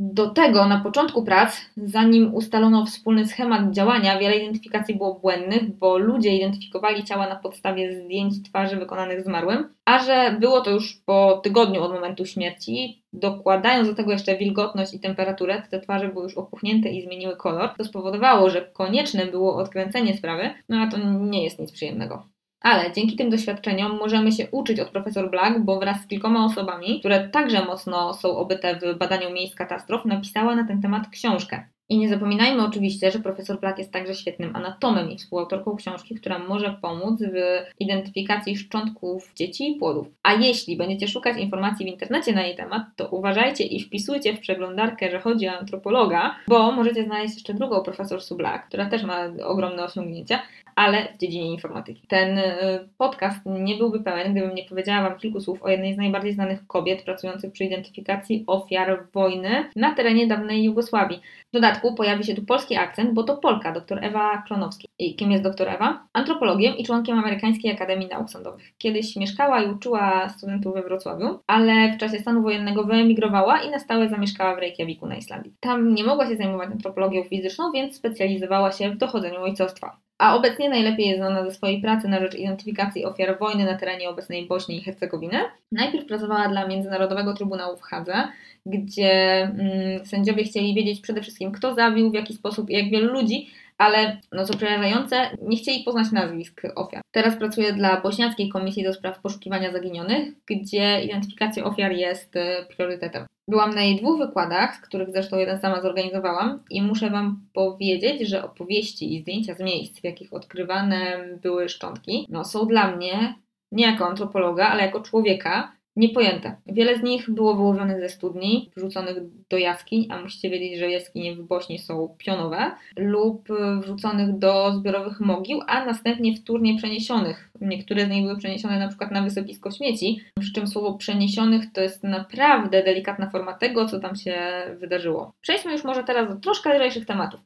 Do 0.00 0.30
tego 0.30 0.66
na 0.66 0.80
początku 0.80 1.24
prac, 1.24 1.60
zanim 1.76 2.34
ustalono 2.34 2.86
wspólny 2.86 3.26
schemat 3.26 3.70
działania, 3.70 4.18
wiele 4.18 4.36
identyfikacji 4.36 4.94
było 4.94 5.14
błędnych, 5.14 5.76
bo 5.76 5.98
ludzie 5.98 6.36
identyfikowali 6.36 7.04
ciała 7.04 7.28
na 7.28 7.36
podstawie 7.36 8.00
zdjęć 8.00 8.34
twarzy 8.42 8.76
wykonanych 8.76 9.24
zmarłym, 9.24 9.74
a 9.84 9.98
że 9.98 10.36
było 10.40 10.60
to 10.60 10.70
już 10.70 11.02
po 11.06 11.40
tygodniu 11.44 11.82
od 11.82 11.92
momentu 11.92 12.26
śmierci, 12.26 13.02
dokładając 13.12 13.88
do 13.88 13.94
tego 13.94 14.12
jeszcze 14.12 14.36
wilgotność 14.36 14.94
i 14.94 15.00
temperaturę, 15.00 15.62
te 15.70 15.80
twarze 15.80 16.08
były 16.08 16.24
już 16.24 16.38
opuchnięte 16.38 16.88
i 16.88 17.02
zmieniły 17.02 17.36
kolor, 17.36 17.70
to 17.78 17.84
spowodowało, 17.84 18.50
że 18.50 18.62
konieczne 18.62 19.26
było 19.26 19.56
odkręcenie 19.56 20.16
sprawy, 20.16 20.50
no 20.68 20.76
a 20.76 20.86
to 20.86 20.98
nie 21.20 21.44
jest 21.44 21.58
nic 21.58 21.72
przyjemnego. 21.72 22.37
Ale 22.60 22.92
dzięki 22.92 23.16
tym 23.16 23.30
doświadczeniom 23.30 23.98
możemy 23.98 24.32
się 24.32 24.50
uczyć 24.50 24.80
od 24.80 24.90
profesor 24.90 25.30
Black, 25.30 25.58
bo 25.58 25.78
wraz 25.78 26.02
z 26.02 26.06
kilkoma 26.06 26.44
osobami, 26.44 27.00
które 27.00 27.28
także 27.28 27.64
mocno 27.64 28.14
są 28.14 28.36
obyte 28.36 28.78
w 28.78 28.98
badaniu 28.98 29.30
miejsc 29.32 29.54
katastrof, 29.54 30.04
napisała 30.04 30.56
na 30.56 30.66
ten 30.66 30.82
temat 30.82 31.08
książkę. 31.08 31.64
I 31.90 31.98
nie 31.98 32.08
zapominajmy 32.08 32.64
oczywiście, 32.64 33.10
że 33.10 33.18
profesor 33.18 33.60
Black 33.60 33.78
jest 33.78 33.92
także 33.92 34.14
świetnym 34.14 34.56
anatomem 34.56 35.10
i 35.10 35.16
współautorką 35.16 35.76
książki, 35.76 36.14
która 36.14 36.38
może 36.38 36.78
pomóc 36.82 37.20
w 37.20 37.34
identyfikacji 37.80 38.56
szczątków 38.56 39.32
dzieci 39.34 39.70
i 39.70 39.78
płodów. 39.78 40.06
A 40.22 40.34
jeśli 40.34 40.76
będziecie 40.76 41.08
szukać 41.08 41.38
informacji 41.38 41.86
w 41.86 41.88
internecie 41.88 42.32
na 42.32 42.42
jej 42.42 42.56
temat, 42.56 42.82
to 42.96 43.08
uważajcie 43.08 43.64
i 43.64 43.80
wpisujcie 43.80 44.34
w 44.34 44.40
przeglądarkę, 44.40 45.10
że 45.10 45.20
chodzi 45.20 45.48
o 45.48 45.58
antropologa, 45.58 46.36
bo 46.48 46.72
możecie 46.72 47.04
znaleźć 47.04 47.34
jeszcze 47.34 47.54
drugą 47.54 47.82
profesor 47.82 48.20
Black, 48.36 48.66
która 48.66 48.86
też 48.86 49.04
ma 49.04 49.18
ogromne 49.44 49.84
osiągnięcia, 49.84 50.38
ale 50.78 51.08
w 51.14 51.18
dziedzinie 51.18 51.52
informatyki. 51.52 52.06
Ten 52.08 52.38
y, 52.38 52.88
podcast 52.98 53.46
nie 53.46 53.76
byłby 53.76 54.00
pełen, 54.00 54.32
gdybym 54.32 54.54
nie 54.54 54.64
powiedziała 54.64 55.08
Wam 55.08 55.18
kilku 55.18 55.40
słów 55.40 55.62
o 55.62 55.68
jednej 55.68 55.94
z 55.94 55.96
najbardziej 55.96 56.32
znanych 56.32 56.66
kobiet 56.66 57.02
pracujących 57.02 57.52
przy 57.52 57.64
identyfikacji 57.64 58.44
ofiar 58.46 59.06
wojny 59.12 59.70
na 59.76 59.94
terenie 59.94 60.26
dawnej 60.26 60.64
Jugosławii. 60.64 61.20
W 61.48 61.52
dodatku 61.52 61.94
pojawi 61.94 62.24
się 62.24 62.34
tu 62.34 62.42
polski 62.42 62.76
akcent, 62.76 63.14
bo 63.14 63.22
to 63.22 63.36
Polka, 63.36 63.72
dr 63.72 64.04
Ewa 64.04 64.42
Klonowski. 64.46 64.88
I 64.98 65.16
kim 65.16 65.32
jest 65.32 65.44
dr 65.44 65.68
Ewa? 65.68 66.06
Antropologiem 66.12 66.76
i 66.76 66.84
członkiem 66.84 67.18
Amerykańskiej 67.18 67.72
Akademii 67.72 68.08
Nauk 68.08 68.30
Sądowych. 68.30 68.72
Kiedyś 68.78 69.16
mieszkała 69.16 69.62
i 69.62 69.70
uczyła 69.70 70.28
studentów 70.28 70.74
we 70.74 70.82
Wrocławiu, 70.82 71.38
ale 71.46 71.92
w 71.92 71.98
czasie 71.98 72.18
stanu 72.18 72.42
wojennego 72.42 72.84
wyemigrowała 72.84 73.62
i 73.62 73.70
na 73.70 73.78
stałe 73.78 74.08
zamieszkała 74.08 74.54
w 74.54 74.58
Reykjaviku 74.58 75.06
na 75.06 75.16
Islandii. 75.16 75.52
Tam 75.60 75.94
nie 75.94 76.04
mogła 76.04 76.28
się 76.28 76.36
zajmować 76.36 76.70
antropologią 76.70 77.24
fizyczną, 77.24 77.72
więc 77.72 77.96
specjalizowała 77.96 78.72
się 78.72 78.90
w 78.90 78.96
dochodzeniu 78.96 79.40
ojcostwa 79.40 80.07
a 80.18 80.36
obecnie 80.36 80.68
najlepiej 80.68 81.06
jest 81.06 81.18
znana 81.18 81.44
ze 81.44 81.50
swojej 81.50 81.80
pracy 81.80 82.08
na 82.08 82.20
rzecz 82.20 82.34
identyfikacji 82.34 83.04
ofiar 83.04 83.38
wojny 83.38 83.64
na 83.64 83.74
terenie 83.74 84.08
obecnej 84.08 84.46
Bośni 84.46 84.76
i 84.76 84.82
Hercegowiny. 84.82 85.38
Najpierw 85.72 86.06
pracowała 86.06 86.48
dla 86.48 86.68
Międzynarodowego 86.68 87.34
Trybunału 87.34 87.76
w 87.76 87.82
Hadze, 87.82 88.28
gdzie 88.66 89.42
mm, 89.42 90.06
sędziowie 90.06 90.44
chcieli 90.44 90.74
wiedzieć 90.74 91.00
przede 91.00 91.22
wszystkim, 91.22 91.52
kto 91.52 91.74
zabił, 91.74 92.10
w 92.10 92.14
jaki 92.14 92.34
sposób 92.34 92.70
i 92.70 92.72
jak 92.72 92.90
wielu 92.90 93.12
ludzi, 93.12 93.50
ale 93.78 94.20
no 94.32 94.44
co 94.44 94.56
przerażające, 94.56 95.30
nie 95.42 95.56
chcieli 95.56 95.84
poznać 95.84 96.12
nazwisk 96.12 96.62
ofiar. 96.74 97.02
Teraz 97.10 97.36
pracuję 97.36 97.72
dla 97.72 98.00
Bośniackiej 98.00 98.48
Komisji 98.48 98.84
do 98.84 98.92
Spraw 98.92 99.20
Poszukiwania 99.20 99.72
Zaginionych, 99.72 100.34
gdzie 100.46 101.00
identyfikacja 101.04 101.64
ofiar 101.64 101.92
jest 101.92 102.36
y, 102.36 102.40
priorytetem. 102.76 103.26
Byłam 103.48 103.74
na 103.74 103.82
jej 103.82 103.96
dwóch 103.96 104.18
wykładach, 104.18 104.76
z 104.76 104.80
których 104.80 105.10
zresztą 105.10 105.38
jeden 105.38 105.60
sama 105.60 105.80
zorganizowałam 105.80 106.64
i 106.70 106.82
muszę 106.82 107.10
Wam 107.10 107.40
powiedzieć, 107.52 108.28
że 108.28 108.44
opowieści 108.44 109.14
i 109.14 109.20
zdjęcia 109.20 109.54
z 109.54 109.60
miejsc, 109.60 110.00
w 110.00 110.04
jakich 110.04 110.32
odkrywane 110.32 111.28
były 111.42 111.68
szczątki, 111.68 112.26
no, 112.28 112.44
są 112.44 112.66
dla 112.66 112.96
mnie, 112.96 113.34
nie 113.72 113.86
jako 113.86 114.06
antropologa, 114.06 114.68
ale 114.68 114.82
jako 114.82 115.00
człowieka, 115.00 115.72
niepojęte. 115.98 116.56
Wiele 116.66 116.98
z 116.98 117.02
nich 117.02 117.30
było 117.30 117.54
wyłowionych 117.54 118.00
ze 118.00 118.08
studni, 118.08 118.70
wrzuconych 118.76 119.16
do 119.50 119.58
jaskiń, 119.58 120.06
a 120.10 120.22
musicie 120.22 120.50
wiedzieć, 120.50 120.78
że 120.78 120.90
jaskinie 120.90 121.36
w 121.36 121.42
Bośni 121.42 121.78
są 121.78 122.14
pionowe, 122.18 122.72
lub 122.96 123.48
wrzuconych 123.80 124.38
do 124.38 124.72
zbiorowych 124.72 125.20
mogił, 125.20 125.60
a 125.66 125.84
następnie 125.84 126.36
wtórnie 126.36 126.76
przeniesionych. 126.76 127.50
Niektóre 127.60 128.06
z 128.06 128.08
nich 128.08 128.24
były 128.24 128.38
przeniesione 128.38 128.78
na 128.78 128.88
przykład 128.88 129.10
na 129.10 129.22
wysypisko 129.22 129.70
śmieci, 129.70 130.20
przy 130.40 130.52
czym 130.52 130.66
słowo 130.66 130.94
przeniesionych 130.94 131.72
to 131.72 131.80
jest 131.80 132.04
naprawdę 132.04 132.82
delikatna 132.82 133.30
forma 133.30 133.54
tego, 133.54 133.86
co 133.86 134.00
tam 134.00 134.16
się 134.16 134.36
wydarzyło. 134.80 135.32
Przejdźmy 135.40 135.72
już 135.72 135.84
może 135.84 136.04
teraz 136.04 136.28
do 136.28 136.36
troszkę 136.36 136.74
lżejszych 136.74 137.06
tematów. 137.06 137.40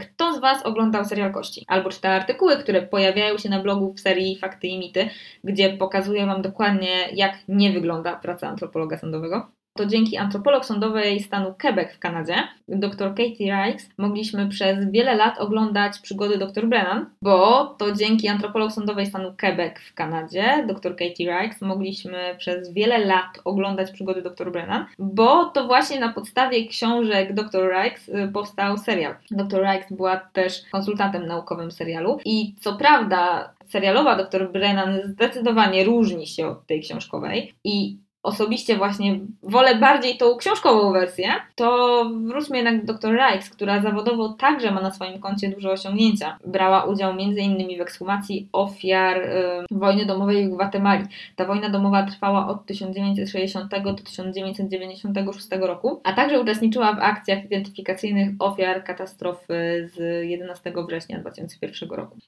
Kto 0.00 0.32
z 0.32 0.40
Was 0.40 0.62
oglądał 0.62 1.04
serial 1.04 1.32
Kości? 1.32 1.64
Albo 1.68 1.90
czyta 1.90 2.08
artykuły, 2.10 2.56
które 2.56 2.82
pojawiają 2.82 3.38
się 3.38 3.48
na 3.48 3.62
blogu 3.62 3.94
w 3.94 4.00
serii 4.00 4.38
Fakty 4.38 4.66
i 4.66 4.78
Mity, 4.78 5.10
gdzie 5.44 5.76
pokazuję 5.76 6.26
Wam 6.26 6.42
dokładnie, 6.42 7.08
jak 7.12 7.38
nie 7.48 7.72
wygląda 7.72 8.16
praca 8.16 8.48
antropologa 8.48 8.98
sądowego? 8.98 9.61
To 9.74 9.86
dzięki 9.86 10.16
antropolog 10.16 10.64
sądowej 10.64 11.20
stanu 11.20 11.54
Quebec 11.60 11.92
w 11.92 11.98
Kanadzie, 11.98 12.34
dr 12.68 13.08
Katie 13.08 13.64
Rikes, 13.64 13.88
mogliśmy 13.98 14.48
przez 14.48 14.90
wiele 14.90 15.14
lat 15.14 15.38
oglądać 15.38 15.98
przygody 15.98 16.38
dr 16.38 16.68
Brennan, 16.68 17.06
bo 17.22 17.66
to 17.78 17.92
dzięki 17.92 18.28
antropolog 18.28 18.72
sądowej 18.72 19.06
stanu 19.06 19.34
Quebec 19.40 19.74
w 19.78 19.94
Kanadzie, 19.94 20.64
dr 20.68 20.96
Katie 20.96 21.40
Rikes, 21.40 21.60
mogliśmy 21.60 22.34
przez 22.38 22.72
wiele 22.72 22.98
lat 22.98 23.40
oglądać 23.44 23.90
przygody 23.90 24.22
dr 24.22 24.52
Brennan, 24.52 24.86
bo 24.98 25.44
to 25.44 25.66
właśnie 25.66 26.00
na 26.00 26.12
podstawie 26.12 26.66
książek 26.68 27.34
dr 27.34 27.70
Rikes 27.70 28.08
y, 28.08 28.30
powstał 28.32 28.78
serial. 28.78 29.14
Dr 29.30 29.62
Rikes 29.62 29.92
była 29.92 30.16
też 30.16 30.62
konsultantem 30.72 31.26
naukowym 31.26 31.70
serialu 31.70 32.18
i 32.24 32.54
co 32.60 32.76
prawda 32.76 33.52
serialowa 33.68 34.16
dr 34.16 34.52
Brennan 34.52 35.00
zdecydowanie 35.04 35.84
różni 35.84 36.26
się 36.26 36.46
od 36.46 36.66
tej 36.66 36.80
książkowej 36.80 37.54
i 37.64 37.96
osobiście 38.22 38.76
właśnie 38.76 39.20
wolę 39.42 39.74
bardziej 39.74 40.16
tą 40.16 40.36
książkową 40.36 40.92
wersję, 40.92 41.28
to 41.54 42.04
wróćmy 42.24 42.56
jednak 42.56 42.84
do 42.84 42.92
dr 42.92 43.14
Reichs, 43.14 43.50
która 43.50 43.82
zawodowo 43.82 44.28
także 44.28 44.70
ma 44.70 44.80
na 44.80 44.90
swoim 44.90 45.20
koncie 45.20 45.48
duże 45.48 45.70
osiągnięcia. 45.70 46.38
Brała 46.46 46.84
udział 46.84 47.10
m.in. 47.10 47.78
w 47.78 47.80
ekshumacji 47.80 48.48
ofiar 48.52 49.18
y, 49.18 49.64
wojny 49.70 50.06
domowej 50.06 50.48
w 50.48 50.54
Gwatemali. 50.54 51.04
Ta 51.36 51.44
wojna 51.44 51.68
domowa 51.68 52.06
trwała 52.06 52.48
od 52.48 52.66
1960 52.66 53.70
do 53.84 53.94
1996 53.94 55.48
roku, 55.60 56.00
a 56.04 56.12
także 56.12 56.40
uczestniczyła 56.40 56.92
w 56.92 56.98
akcjach 56.98 57.44
identyfikacyjnych 57.44 58.28
ofiar 58.38 58.84
katastrofy 58.84 59.90
z 59.94 60.24
11 60.28 60.72
września 60.88 61.18
2001 61.18 61.90
roku. 61.90 62.18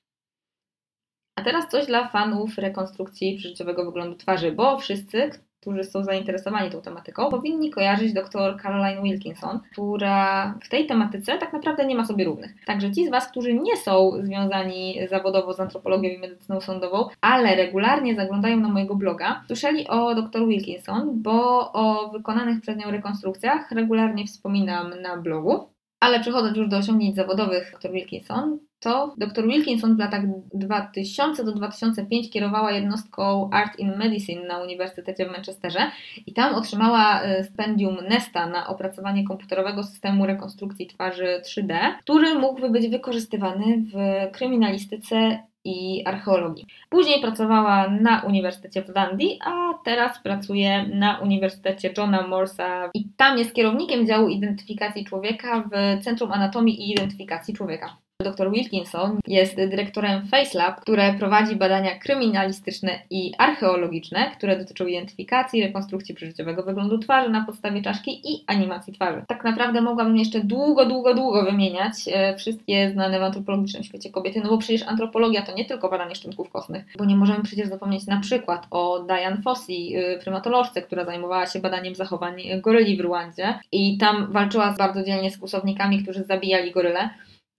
A 1.39 1.43
teraz 1.43 1.71
coś 1.71 1.87
dla 1.87 2.09
fanów 2.09 2.59
rekonstrukcji 2.59 3.37
przeżyciowego 3.37 3.85
wyglądu 3.85 4.17
twarzy, 4.17 4.53
bo 4.53 4.79
wszyscy, 4.79 5.31
którzy 5.65 5.85
są 5.85 6.05
zainteresowani 6.05 6.71
tą 6.71 6.81
tematyką, 6.81 7.31
powinni 7.31 7.71
kojarzyć 7.71 8.13
dr 8.13 8.61
Caroline 8.63 9.03
Wilkinson, 9.03 9.61
która 9.73 10.55
w 10.65 10.69
tej 10.69 10.87
tematyce 10.87 11.39
tak 11.39 11.53
naprawdę 11.53 11.87
nie 11.87 11.95
ma 11.95 12.05
sobie 12.05 12.25
równych. 12.25 12.65
Także 12.67 12.93
ci 12.93 13.07
z 13.07 13.11
Was, 13.11 13.31
którzy 13.31 13.55
nie 13.55 13.77
są 13.77 14.13
związani 14.23 14.99
zawodowo 15.11 15.53
z 15.53 15.61
antropologią 15.61 16.11
i 16.11 16.19
medycyną 16.19 16.61
sądową, 16.61 17.09
ale 17.21 17.57
regularnie 17.57 18.15
zaglądają 18.15 18.61
na 18.61 18.69
mojego 18.69 18.95
bloga, 18.95 19.43
słyszeli 19.47 19.89
o 19.89 20.15
dr 20.15 20.47
Wilkinson, 20.47 21.23
bo 21.23 21.73
o 21.73 22.09
wykonanych 22.09 22.61
przez 22.61 22.77
nią 22.77 22.91
rekonstrukcjach 22.91 23.71
regularnie 23.71 24.27
wspominam 24.27 25.01
na 25.03 25.17
blogu. 25.17 25.69
Ale 26.01 26.21
przechodząc 26.21 26.57
już 26.57 26.69
do 26.69 26.77
osiągnięć 26.77 27.17
zawodowych 27.17 27.73
dr 27.73 27.93
Wilkinson, 27.93 28.59
to 28.85 29.15
dr 29.19 29.47
Wilkinson 29.47 29.97
w 29.97 29.99
latach 29.99 30.23
2000 30.55 31.45
do 31.45 31.53
2005 31.53 32.31
kierowała 32.31 32.73
jednostką 32.73 33.51
Art 33.53 33.79
in 33.79 33.97
Medicine 33.97 34.47
na 34.47 34.63
Uniwersytecie 34.63 35.27
w 35.27 35.33
Manchesterze 35.33 35.91
i 36.27 36.33
tam 36.33 36.55
otrzymała 36.55 37.23
e, 37.23 37.45
stypendium 37.45 37.97
Nesta 38.09 38.47
na 38.47 38.67
opracowanie 38.67 39.25
komputerowego 39.25 39.83
systemu 39.83 40.27
rekonstrukcji 40.27 40.87
twarzy 40.87 41.43
3D, 41.45 41.79
który 42.03 42.35
mógłby 42.35 42.71
być 42.71 42.89
wykorzystywany 42.89 43.65
w 43.93 43.93
kryminalistyce 44.33 45.39
i 45.65 46.03
archeologii. 46.07 46.67
Później 46.91 47.21
pracowała 47.21 47.89
na 47.89 48.23
Uniwersytecie 48.23 48.83
w 48.83 48.93
Dundee, 48.93 49.39
a 49.45 49.75
teraz 49.85 50.19
pracuje 50.23 50.87
na 50.87 51.19
Uniwersytecie 51.19 51.95
Johna 51.99 52.27
Morsa 52.27 52.91
i 52.95 53.05
tam 53.17 53.39
jest 53.39 53.55
kierownikiem 53.55 54.07
działu 54.07 54.29
identyfikacji 54.29 55.05
człowieka 55.05 55.65
w 55.73 56.05
Centrum 56.05 56.33
Anatomii 56.33 56.81
i 56.83 56.93
Identyfikacji 56.93 57.55
Człowieka. 57.55 58.04
Dr 58.23 58.51
Wilkinson 58.51 59.19
jest 59.27 59.57
dyrektorem 59.57 60.27
FaceLab, 60.27 60.81
które 60.81 61.15
prowadzi 61.15 61.57
badania 61.57 61.99
kryminalistyczne 61.99 62.91
i 63.11 63.33
archeologiczne, 63.39 64.31
które 64.37 64.59
dotyczą 64.59 64.87
identyfikacji, 64.87 65.63
rekonstrukcji 65.63 66.15
przeżyciowego 66.15 66.63
wyglądu 66.63 66.99
twarzy 66.99 67.31
na 67.31 67.45
podstawie 67.45 67.83
czaszki 67.83 68.33
i 68.33 68.45
animacji 68.47 68.93
twarzy. 68.93 69.23
Tak 69.29 69.45
naprawdę 69.45 69.81
mogłabym 69.81 70.17
jeszcze 70.17 70.41
długo, 70.41 70.87
długo, 70.87 71.15
długo 71.15 71.43
wymieniać 71.43 71.95
e, 72.13 72.37
wszystkie 72.37 72.91
znane 72.91 73.19
w 73.19 73.23
antropologicznym 73.23 73.85
świecie 73.85 74.11
kobiety, 74.11 74.41
no 74.45 74.51
bo 74.51 74.59
przecież 74.59 74.83
antropologia 74.83 75.43
to 75.43 75.55
nie 75.55 75.65
tylko 75.65 75.89
badanie 75.89 76.15
szczątków 76.15 76.51
kostnych, 76.51 76.85
bo 76.99 77.05
nie 77.05 77.17
możemy 77.17 77.43
przecież 77.45 77.69
zapomnieć 77.69 78.07
na 78.07 78.21
przykład 78.21 78.67
o 78.71 78.99
Diane 78.99 79.43
Fossey, 79.43 79.97
e, 79.97 80.19
prymatolożce, 80.19 80.83
która 80.83 81.05
zajmowała 81.05 81.47
się 81.47 81.61
badaniem 81.61 81.95
zachowań 81.95 82.37
goryli 82.63 82.97
w 82.97 83.01
Rwandzie 83.01 83.59
i 83.73 83.99
tam 83.99 84.33
walczyła 84.33 84.75
bardzo 84.79 85.03
dzielnie 85.03 85.31
z 85.31 85.39
kłusownikami, 85.39 86.03
którzy 86.03 86.25
zabijali 86.25 86.73
goryle. 86.73 87.11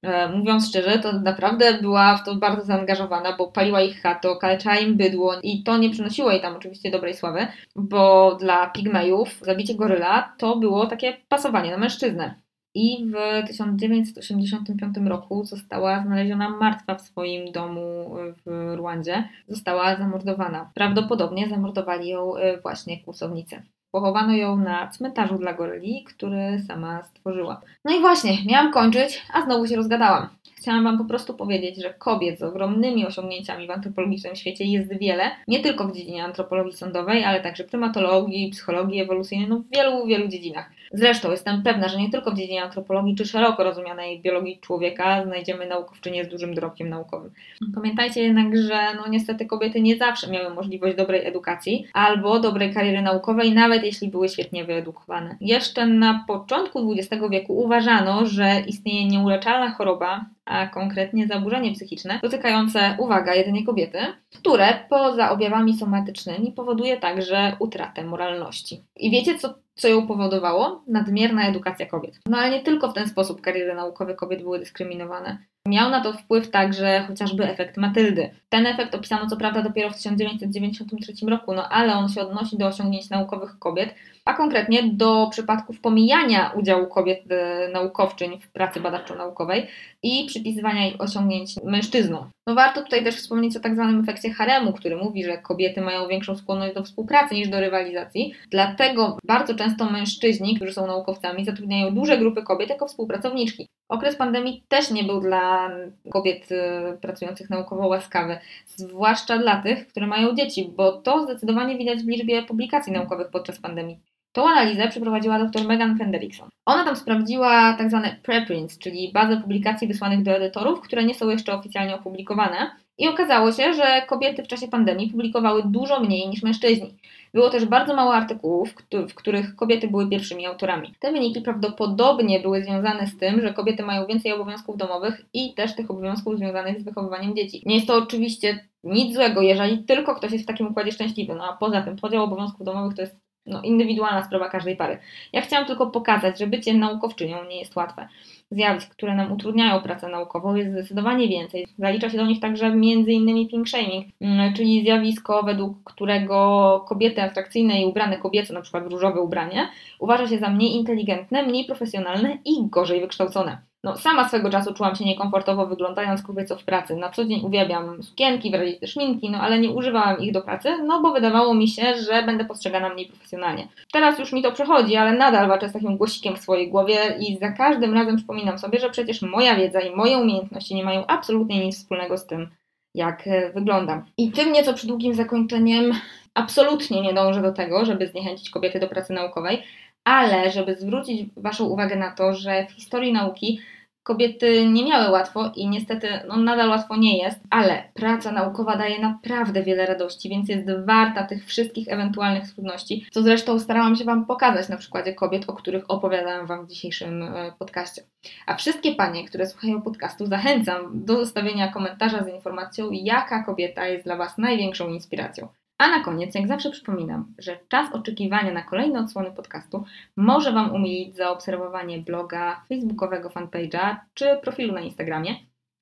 E, 0.06 0.30
mówiąc 0.30 0.68
szczerze, 0.68 1.00
to 1.00 1.12
naprawdę 1.12 1.74
była 1.82 2.18
w 2.18 2.26
to 2.26 2.36
bardzo 2.36 2.66
zaangażowana, 2.66 3.36
bo 3.38 3.52
paliła 3.52 3.82
ich 3.82 4.02
chato, 4.02 4.32
okaleczała 4.32 4.78
im 4.78 4.98
bydło 4.98 5.36
i 5.44 5.64
to 5.64 5.78
nie 5.78 5.90
przynosiło 5.90 6.32
jej 6.32 6.42
tam 6.42 6.56
oczywiście 6.56 6.92
dobrej 6.92 7.14
sławy, 7.14 7.48
bo 7.76 8.36
dla 8.36 8.70
pigmejów 8.70 9.40
zabicie 9.42 9.76
goryla 9.76 10.34
to 10.38 10.56
było 10.56 10.88
takie 10.88 11.18
pasowanie 11.30 11.72
na 11.72 11.78
mężczyznę. 11.78 12.36
I 12.78 13.06
w 13.06 13.48
1985 13.48 14.98
roku 15.08 15.46
została 15.46 16.02
znaleziona 16.02 16.50
martwa 16.50 16.96
w 16.96 17.02
swoim 17.02 17.52
domu 17.52 18.16
w 18.46 18.74
Rwandzie. 18.78 19.30
Została 19.48 19.96
zamordowana. 19.96 20.72
Prawdopodobnie 20.74 21.50
zamordowali 21.50 22.10
ją 22.10 22.36
e, 22.36 22.62
właśnie 22.62 23.04
kłusownicy. 23.04 23.62
Pochowano 23.96 24.34
ją 24.34 24.58
na 24.58 24.88
cmentarzu 24.88 25.38
dla 25.38 25.54
goryli, 25.54 26.04
który 26.04 26.60
sama 26.68 27.04
stworzyła. 27.04 27.62
No 27.86 27.96
i 27.96 28.00
właśnie, 28.00 28.38
miałam 28.46 28.72
kończyć, 28.72 29.22
a 29.34 29.42
znowu 29.42 29.68
się 29.68 29.76
rozgadałam. 29.76 30.30
Chciałam 30.56 30.84
Wam 30.84 30.98
po 30.98 31.06
prostu 31.06 31.34
powiedzieć, 31.34 31.82
że 31.82 31.94
kobiet 31.94 32.40
z 32.40 32.44
ogromnymi 32.44 33.06
osiągnięciami 33.06 33.68
w 33.68 33.72
antropologicznym 33.72 34.36
świecie 34.36 34.64
jest 34.66 35.00
wiele, 35.00 35.32
nie 35.48 35.60
tylko 35.60 35.88
w 35.88 35.96
dziedzinie 35.96 36.24
antropologii 36.24 36.74
sądowej, 36.74 37.24
ale 37.24 37.42
także 37.42 37.64
prymatologii, 37.64 38.50
psychologii 38.50 39.02
ewolucyjnej, 39.02 39.50
no 39.50 39.60
w 39.60 39.76
wielu, 39.76 40.06
wielu 40.06 40.28
dziedzinach. 40.28 40.70
Zresztą 40.98 41.32
jestem 41.32 41.64
pewna, 41.64 41.88
że 41.88 41.98
nie 41.98 42.10
tylko 42.10 42.32
w 42.32 42.38
dziedzinie 42.38 42.64
antropologii 42.64 43.16
czy 43.16 43.26
szeroko 43.26 43.64
rozumianej 43.64 44.22
biologii 44.22 44.60
człowieka 44.60 45.24
znajdziemy 45.24 45.68
naukowczynię 45.68 46.26
z 46.26 46.28
dużym 46.28 46.54
dorobkiem 46.54 46.90
naukowym. 46.90 47.32
Pamiętajcie 47.76 48.24
jednak, 48.24 48.58
że 48.58 48.80
no 48.96 49.08
niestety 49.08 49.46
kobiety 49.46 49.82
nie 49.82 49.98
zawsze 49.98 50.32
miały 50.32 50.56
możliwość 50.56 50.98
dobrej 50.98 51.28
edukacji 51.28 51.88
albo 51.94 52.40
dobrej 52.40 52.74
kariery 52.74 53.02
naukowej, 53.02 53.54
nawet 53.54 53.84
jeśli 53.84 54.08
były 54.08 54.30
świetnie 54.30 54.66
wyedukowane. 54.66 55.38
Jeszcze 55.42 55.86
na 55.86 56.24
początku 56.28 56.94
XX 56.94 57.24
wieku 57.32 57.58
uważano, 57.58 58.26
że 58.26 58.60
istnieje 58.68 59.08
nieuleczalna 59.08 59.72
choroba, 59.72 60.26
a 60.46 60.68
konkretnie 60.68 61.28
zaburzenie 61.28 61.74
psychiczne 61.74 62.20
dotykające, 62.24 62.96
uwaga, 63.00 63.36
jedynie 63.36 63.66
kobiety, 63.66 63.98
które 64.40 64.80
poza 64.90 65.32
objawami 65.32 65.78
somatycznymi 65.78 66.52
powoduje 66.52 66.98
także 66.98 67.56
utratę 67.60 68.04
moralności. 68.04 68.82
I 68.96 69.12
wiecie, 69.12 69.40
co, 69.40 69.54
co 69.76 69.88
ją 69.88 70.08
powodowało? 70.08 70.84
Nadmierna 70.88 71.48
edukacja 71.48 71.86
kobiet. 71.86 72.20
No 72.30 72.38
ale 72.38 72.52
nie 72.52 72.64
tylko 72.64 72.90
w 72.90 72.94
ten 72.94 73.08
sposób 73.08 73.42
kariery 73.42 73.76
naukowe 73.76 74.16
kobiet 74.16 74.42
były 74.42 74.60
dyskryminowane. 74.60 75.46
Miał 75.68 75.90
na 75.90 76.02
to 76.02 76.14
wpływ 76.14 76.52
także 76.52 77.06
chociażby 77.08 77.50
efekt 77.50 77.78
Matyldy. 77.78 78.30
Ten 78.50 78.68
efekt 78.68 78.96
opisano 78.96 79.30
co 79.30 79.38
prawda 79.38 79.62
dopiero 79.62 79.90
w 79.90 79.96
1993 79.96 81.26
roku, 81.26 81.54
no 81.54 81.70
ale 81.70 81.94
on 81.94 82.10
się 82.10 82.22
odnosi 82.22 82.58
do 82.58 82.68
osiągnięć 82.68 83.10
naukowych 83.10 83.60
kobiet, 83.60 83.96
a 84.26 84.34
konkretnie 84.34 84.84
do 84.84 85.28
przypadków 85.32 85.80
pomijania 85.80 86.52
udziału 86.56 86.88
kobiet 86.88 87.32
e, 87.32 87.70
naukowczyń 87.74 88.40
w 88.40 88.48
pracy 88.48 88.80
badawczo-naukowej 88.80 89.68
i 90.04 90.26
przypisywania 90.28 90.88
ich 90.88 91.02
osiągnięć 91.02 91.56
mężczyznom. 91.64 92.30
No 92.48 92.56
warto 92.56 92.82
tutaj 92.82 93.04
też 93.04 93.16
wspomnieć 93.16 93.58
o 93.58 93.60
tak 93.60 93.76
zwanym 93.76 94.02
efekcie 94.02 94.34
haremu, 94.34 94.74
który 94.74 94.96
mówi, 94.96 95.24
że 95.24 95.38
kobiety 95.38 95.82
mają 95.82 96.08
większą 96.08 96.36
skłonność 96.36 96.76
do 96.76 96.84
współpracy 96.84 97.36
niż 97.36 97.50
do 97.50 97.60
rywalizacji. 97.60 98.34
Dlatego 98.52 99.18
bardzo 99.24 99.56
często 99.56 99.86
mężczyźni, 99.86 100.56
którzy 100.56 100.74
są 100.74 100.88
naukowcami, 100.88 101.46
zatrudniają 101.46 101.96
duże 101.96 102.18
grupy 102.18 102.44
kobiet 102.44 102.70
jako 102.70 102.88
współpracowniczki. 102.88 103.68
Okres 103.90 104.16
pandemii 104.16 104.64
też 104.68 104.92
nie 104.92 105.04
był 105.04 105.22
dla 105.22 105.72
kobiet 106.12 106.52
e, 106.52 106.98
pracujących 107.02 107.50
naukowo 107.50 107.88
łaskawy, 107.88 108.38
zwłaszcza 108.66 109.38
dla 109.38 109.62
tych, 109.62 109.88
które 109.88 110.08
mają 110.08 110.36
dzieci, 110.36 110.72
bo 110.78 110.92
to 110.92 111.24
zdecydowanie 111.24 111.78
widać 111.78 112.00
w 112.00 112.08
liczbie 112.08 112.44
publikacji 112.44 112.94
naukowych 112.94 113.30
podczas 113.30 113.60
pandemii. 113.60 114.00
Tą 114.32 114.50
analizę 114.50 114.88
przeprowadziła 114.88 115.40
dr 115.40 115.68
Megan 115.68 115.98
Fenderickson. 115.98 116.50
Ona 116.66 116.86
tam 116.86 116.96
sprawdziła 116.96 117.74
tak 117.74 117.90
zwane 117.90 118.16
preprints, 118.24 118.78
czyli 118.80 119.12
bazę 119.14 119.38
publikacji 119.42 119.88
wysłanych 119.88 120.24
do 120.24 120.32
edytorów, 120.32 120.82
które 120.82 121.04
nie 121.04 121.16
są 121.16 121.30
jeszcze 121.30 121.54
oficjalnie 121.54 121.96
opublikowane. 121.96 122.72
I 122.98 123.08
okazało 123.08 123.52
się, 123.52 123.74
że 123.74 124.02
kobiety 124.08 124.44
w 124.44 124.48
czasie 124.48 124.68
pandemii 124.68 125.12
publikowały 125.12 125.64
dużo 125.66 126.00
mniej 126.00 126.30
niż 126.30 126.44
mężczyźni. 126.44 126.94
Było 127.36 127.50
też 127.50 127.66
bardzo 127.66 127.96
mało 127.96 128.14
artykułów, 128.14 128.76
w 129.10 129.16
których 129.16 129.56
kobiety 129.56 129.88
były 129.88 130.10
pierwszymi 130.10 130.46
autorami. 130.46 130.94
Te 131.00 131.12
wyniki 131.12 131.42
prawdopodobnie 131.42 132.40
były 132.40 132.64
związane 132.64 133.08
z 133.08 133.18
tym, 133.18 133.42
że 133.42 133.54
kobiety 133.54 133.84
mają 133.84 134.06
więcej 134.06 134.32
obowiązków 134.32 134.78
domowych 134.78 135.26
i 135.34 135.54
też 135.54 135.76
tych 135.76 135.92
obowiązków 135.92 136.38
związanych 136.38 136.80
z 136.80 136.84
wychowywaniem 136.84 137.36
dzieci. 137.36 137.64
Nie 137.66 137.76
jest 137.76 137.88
to 137.88 137.96
oczywiście 137.96 138.68
nic 138.84 139.16
złego, 139.16 139.42
jeżeli 139.42 139.84
tylko 139.84 140.16
ktoś 140.16 140.32
jest 140.32 140.44
w 140.44 140.48
takim 140.48 140.68
układzie 140.68 140.92
szczęśliwy. 140.92 141.36
No 141.36 141.50
a 141.50 141.58
poza 141.58 141.82
tym 141.82 141.96
podział 141.96 142.24
obowiązków 142.24 142.66
domowych 142.66 142.96
to 142.96 143.02
jest 143.02 143.20
no, 143.46 143.62
indywidualna 143.62 144.24
sprawa 144.24 144.50
każdej 144.50 144.76
pary. 144.76 144.98
Ja 145.34 145.42
chciałam 145.42 145.66
tylko 145.66 145.88
pokazać, 145.88 146.40
że 146.40 146.48
bycie 146.48 146.74
naukowczynią 146.74 147.46
nie 147.46 147.60
jest 147.60 147.76
łatwe. 147.76 148.08
Zjawisk, 148.52 148.92
które 148.92 149.16
nam 149.16 149.32
utrudniają 149.32 149.82
pracę 149.82 150.10
naukową 150.10 150.56
jest 150.56 150.72
zdecydowanie 150.72 151.28
więcej. 151.28 151.68
Zalicza 151.78 152.10
się 152.10 152.18
do 152.18 152.26
nich 152.26 152.40
także 152.40 152.66
m.in. 152.66 153.48
pink 153.48 153.68
shaming, 153.68 154.08
mm, 154.22 154.54
czyli 154.54 154.82
zjawisko, 154.82 155.44
według 155.44 155.84
którego 155.84 156.86
kobiety 156.88 157.22
atrakcyjne 157.22 157.82
i 157.82 157.86
ubrane 157.86 158.18
kobieco, 158.18 158.54
na 158.54 158.62
przykład 158.62 158.92
różowe 158.92 159.22
ubranie, 159.22 159.68
uważa 160.00 160.28
się 160.28 160.40
za 160.40 160.50
mniej 160.50 160.76
inteligentne, 160.76 161.44
mniej 161.44 161.66
profesjonalne 161.66 162.38
i 162.46 162.70
gorzej 162.70 163.02
wykształcone. 163.02 163.62
No, 163.86 163.98
sama 163.98 164.30
swego 164.30 164.50
czasu 164.50 164.74
czułam 164.74 164.96
się 164.96 165.06
niekomfortowo 165.06 165.68
wyglądając 165.68 166.22
kobieco 166.22 166.56
w 166.56 166.64
pracy. 166.64 166.96
Na 166.96 167.10
co 167.10 167.26
dzień 167.26 167.42
uwielbiam 167.44 168.04
sukienki, 168.04 168.52
wyraziste 168.52 168.88
szminki, 168.88 169.30
no 169.30 169.38
ale 169.38 169.60
nie 169.60 169.70
używałam 169.70 170.20
ich 170.20 170.32
do 170.32 170.42
pracy, 170.42 170.78
no 170.84 171.02
bo 171.02 171.14
wydawało 171.14 171.54
mi 171.54 171.68
się, 171.68 171.96
że 171.96 172.24
będę 172.24 172.46
postrzegana 172.46 172.90
mniej 172.90 173.08
profesjonalnie. 173.08 173.68
Teraz 173.92 174.20
już 174.20 174.34
mi 174.34 174.44
to 174.44 174.52
przechodzi, 174.52 174.96
ale 174.96 175.18
nadal 175.18 175.48
walczę 175.48 175.70
z 175.70 175.74
takim 175.74 175.98
głosikiem 175.98 176.36
w 176.36 176.40
swojej 176.40 176.70
głowie 176.70 177.18
i 177.20 177.38
za 177.38 177.52
każdym 177.52 177.94
razem 177.94 178.16
przypominam 178.18 178.60
sobie, 178.60 178.80
że 178.80 178.90
przecież 178.90 179.22
moja 179.22 179.56
wiedza 179.56 179.80
i 179.80 179.96
moje 179.96 180.18
umiejętności 180.18 180.76
nie 180.76 180.84
mają 180.84 181.06
absolutnie 181.08 181.66
nic 181.66 181.78
wspólnego 181.78 182.18
z 182.18 182.26
tym, 182.26 182.50
jak 182.96 183.28
e, 183.28 183.52
wyglądam. 183.52 184.06
I 184.18 184.32
tym 184.32 184.52
nieco 184.52 184.74
przydługim 184.74 185.14
zakończeniem 185.14 185.92
absolutnie 186.34 187.02
nie 187.02 187.14
dążę 187.14 187.42
do 187.42 187.52
tego, 187.52 187.86
żeby 187.86 188.08
zniechęcić 188.08 188.50
kobiety 188.50 188.80
do 188.80 188.88
pracy 188.88 189.14
naukowej, 189.14 189.64
ale 190.04 190.52
żeby 190.52 190.76
zwrócić 190.76 191.30
Waszą 191.38 191.66
uwagę 191.66 191.96
na 191.96 192.12
to, 192.12 192.34
że 192.34 192.66
w 192.70 192.72
historii 192.72 193.14
nauki 193.14 193.60
kobiety 194.06 194.70
nie 194.70 194.86
miały 194.86 195.12
łatwo 195.12 195.52
i 195.56 195.68
niestety 195.68 196.08
no, 196.28 196.38
nadal 196.38 196.70
łatwo 196.70 196.96
nie 196.96 197.18
jest, 197.18 197.40
ale 197.50 197.84
praca 197.94 198.32
naukowa 198.32 198.78
daje 198.78 199.00
naprawdę 199.00 199.64
wiele 199.64 199.86
radości, 199.86 200.30
więc 200.30 200.50
jest 200.50 200.66
warta 200.86 201.24
tych 201.24 201.46
wszystkich 201.46 201.88
ewentualnych 201.88 202.54
trudności, 202.54 203.06
co 203.12 203.24
zresztą 203.24 203.60
starałam 203.60 203.96
się 203.96 204.06
Wam 204.06 204.26
pokazać 204.26 204.70
na 204.70 204.78
przykładzie 204.78 205.14
kobiet, 205.14 205.50
o 205.50 205.54
których 205.54 205.84
opowiadałam 205.88 206.48
Wam 206.48 206.66
w 206.66 206.70
dzisiejszym 206.70 207.24
e, 207.24 207.52
podcaście. 207.60 208.02
A 208.46 208.56
wszystkie 208.56 208.96
panie, 208.96 209.28
które 209.28 209.48
słuchają 209.48 209.82
podcastu, 209.82 210.26
zachęcam 210.26 211.06
do 211.06 211.16
zostawienia 211.16 211.72
komentarza 211.72 212.24
z 212.24 212.28
informacją, 212.28 212.90
jaka 212.92 213.44
kobieta 213.44 213.88
jest 213.88 214.06
dla 214.06 214.16
Was 214.16 214.38
największą 214.38 214.90
inspiracją. 214.90 215.48
A 215.78 215.88
na 215.88 216.04
koniec, 216.04 216.36
jak 216.36 216.48
zawsze 216.48 216.70
przypominam, 216.72 217.34
że 217.38 217.60
czas 217.68 217.94
oczekiwania 217.94 218.54
na 218.54 218.62
kolejne 218.62 219.00
odsłony 219.00 219.32
podcastu 219.32 219.84
może 220.16 220.52
Wam 220.52 220.76
umilić 220.76 221.16
zaobserwowanie 221.16 222.00
bloga, 222.00 222.62
facebookowego 222.70 223.30
fanpage'a 223.30 223.96
czy 224.14 224.26
profilu 224.42 224.74
na 224.74 224.82
Instagramie. 224.82 225.36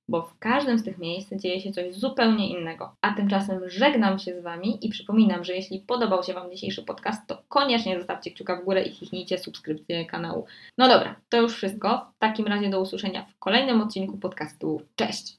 bo 0.08 0.22
w 0.22 0.40
każdym 0.40 0.80
z 0.80 0.84
tych 0.84 0.98
miejsc 0.98 1.34
dzieje 1.34 1.62
się 1.62 1.72
coś 1.72 1.96
zupełnie 1.96 2.50
innego. 2.50 2.96
A 3.02 3.14
tymczasem 3.14 3.70
żegnam 3.70 4.20
się 4.20 4.40
z 4.40 4.44
Wami 4.44 4.86
i 4.86 4.90
przypominam, 4.90 5.44
że 5.44 5.54
jeśli 5.54 5.80
podobał 5.80 6.24
się 6.24 6.34
Wam 6.34 6.52
dzisiejszy 6.52 6.84
podcast, 6.84 7.28
to 7.28 7.44
koniecznie 7.50 7.98
zostawcie 7.98 8.32
kciuka 8.32 8.56
w 8.56 8.66
górę 8.66 8.84
i 8.84 8.96
kliknijcie 8.98 9.38
subskrypcję 9.38 10.06
kanału. 10.06 10.46
No 10.78 10.88
dobra, 10.88 11.16
to 11.30 11.42
już 11.42 11.54
wszystko. 11.56 12.12
W 12.16 12.20
takim 12.20 12.48
razie 12.48 12.70
do 12.70 12.82
usłyszenia 12.82 13.26
w 13.26 13.40
kolejnym 13.40 13.82
odcinku 13.82 14.18
podcastu. 14.18 14.82
Cześć! 14.96 15.32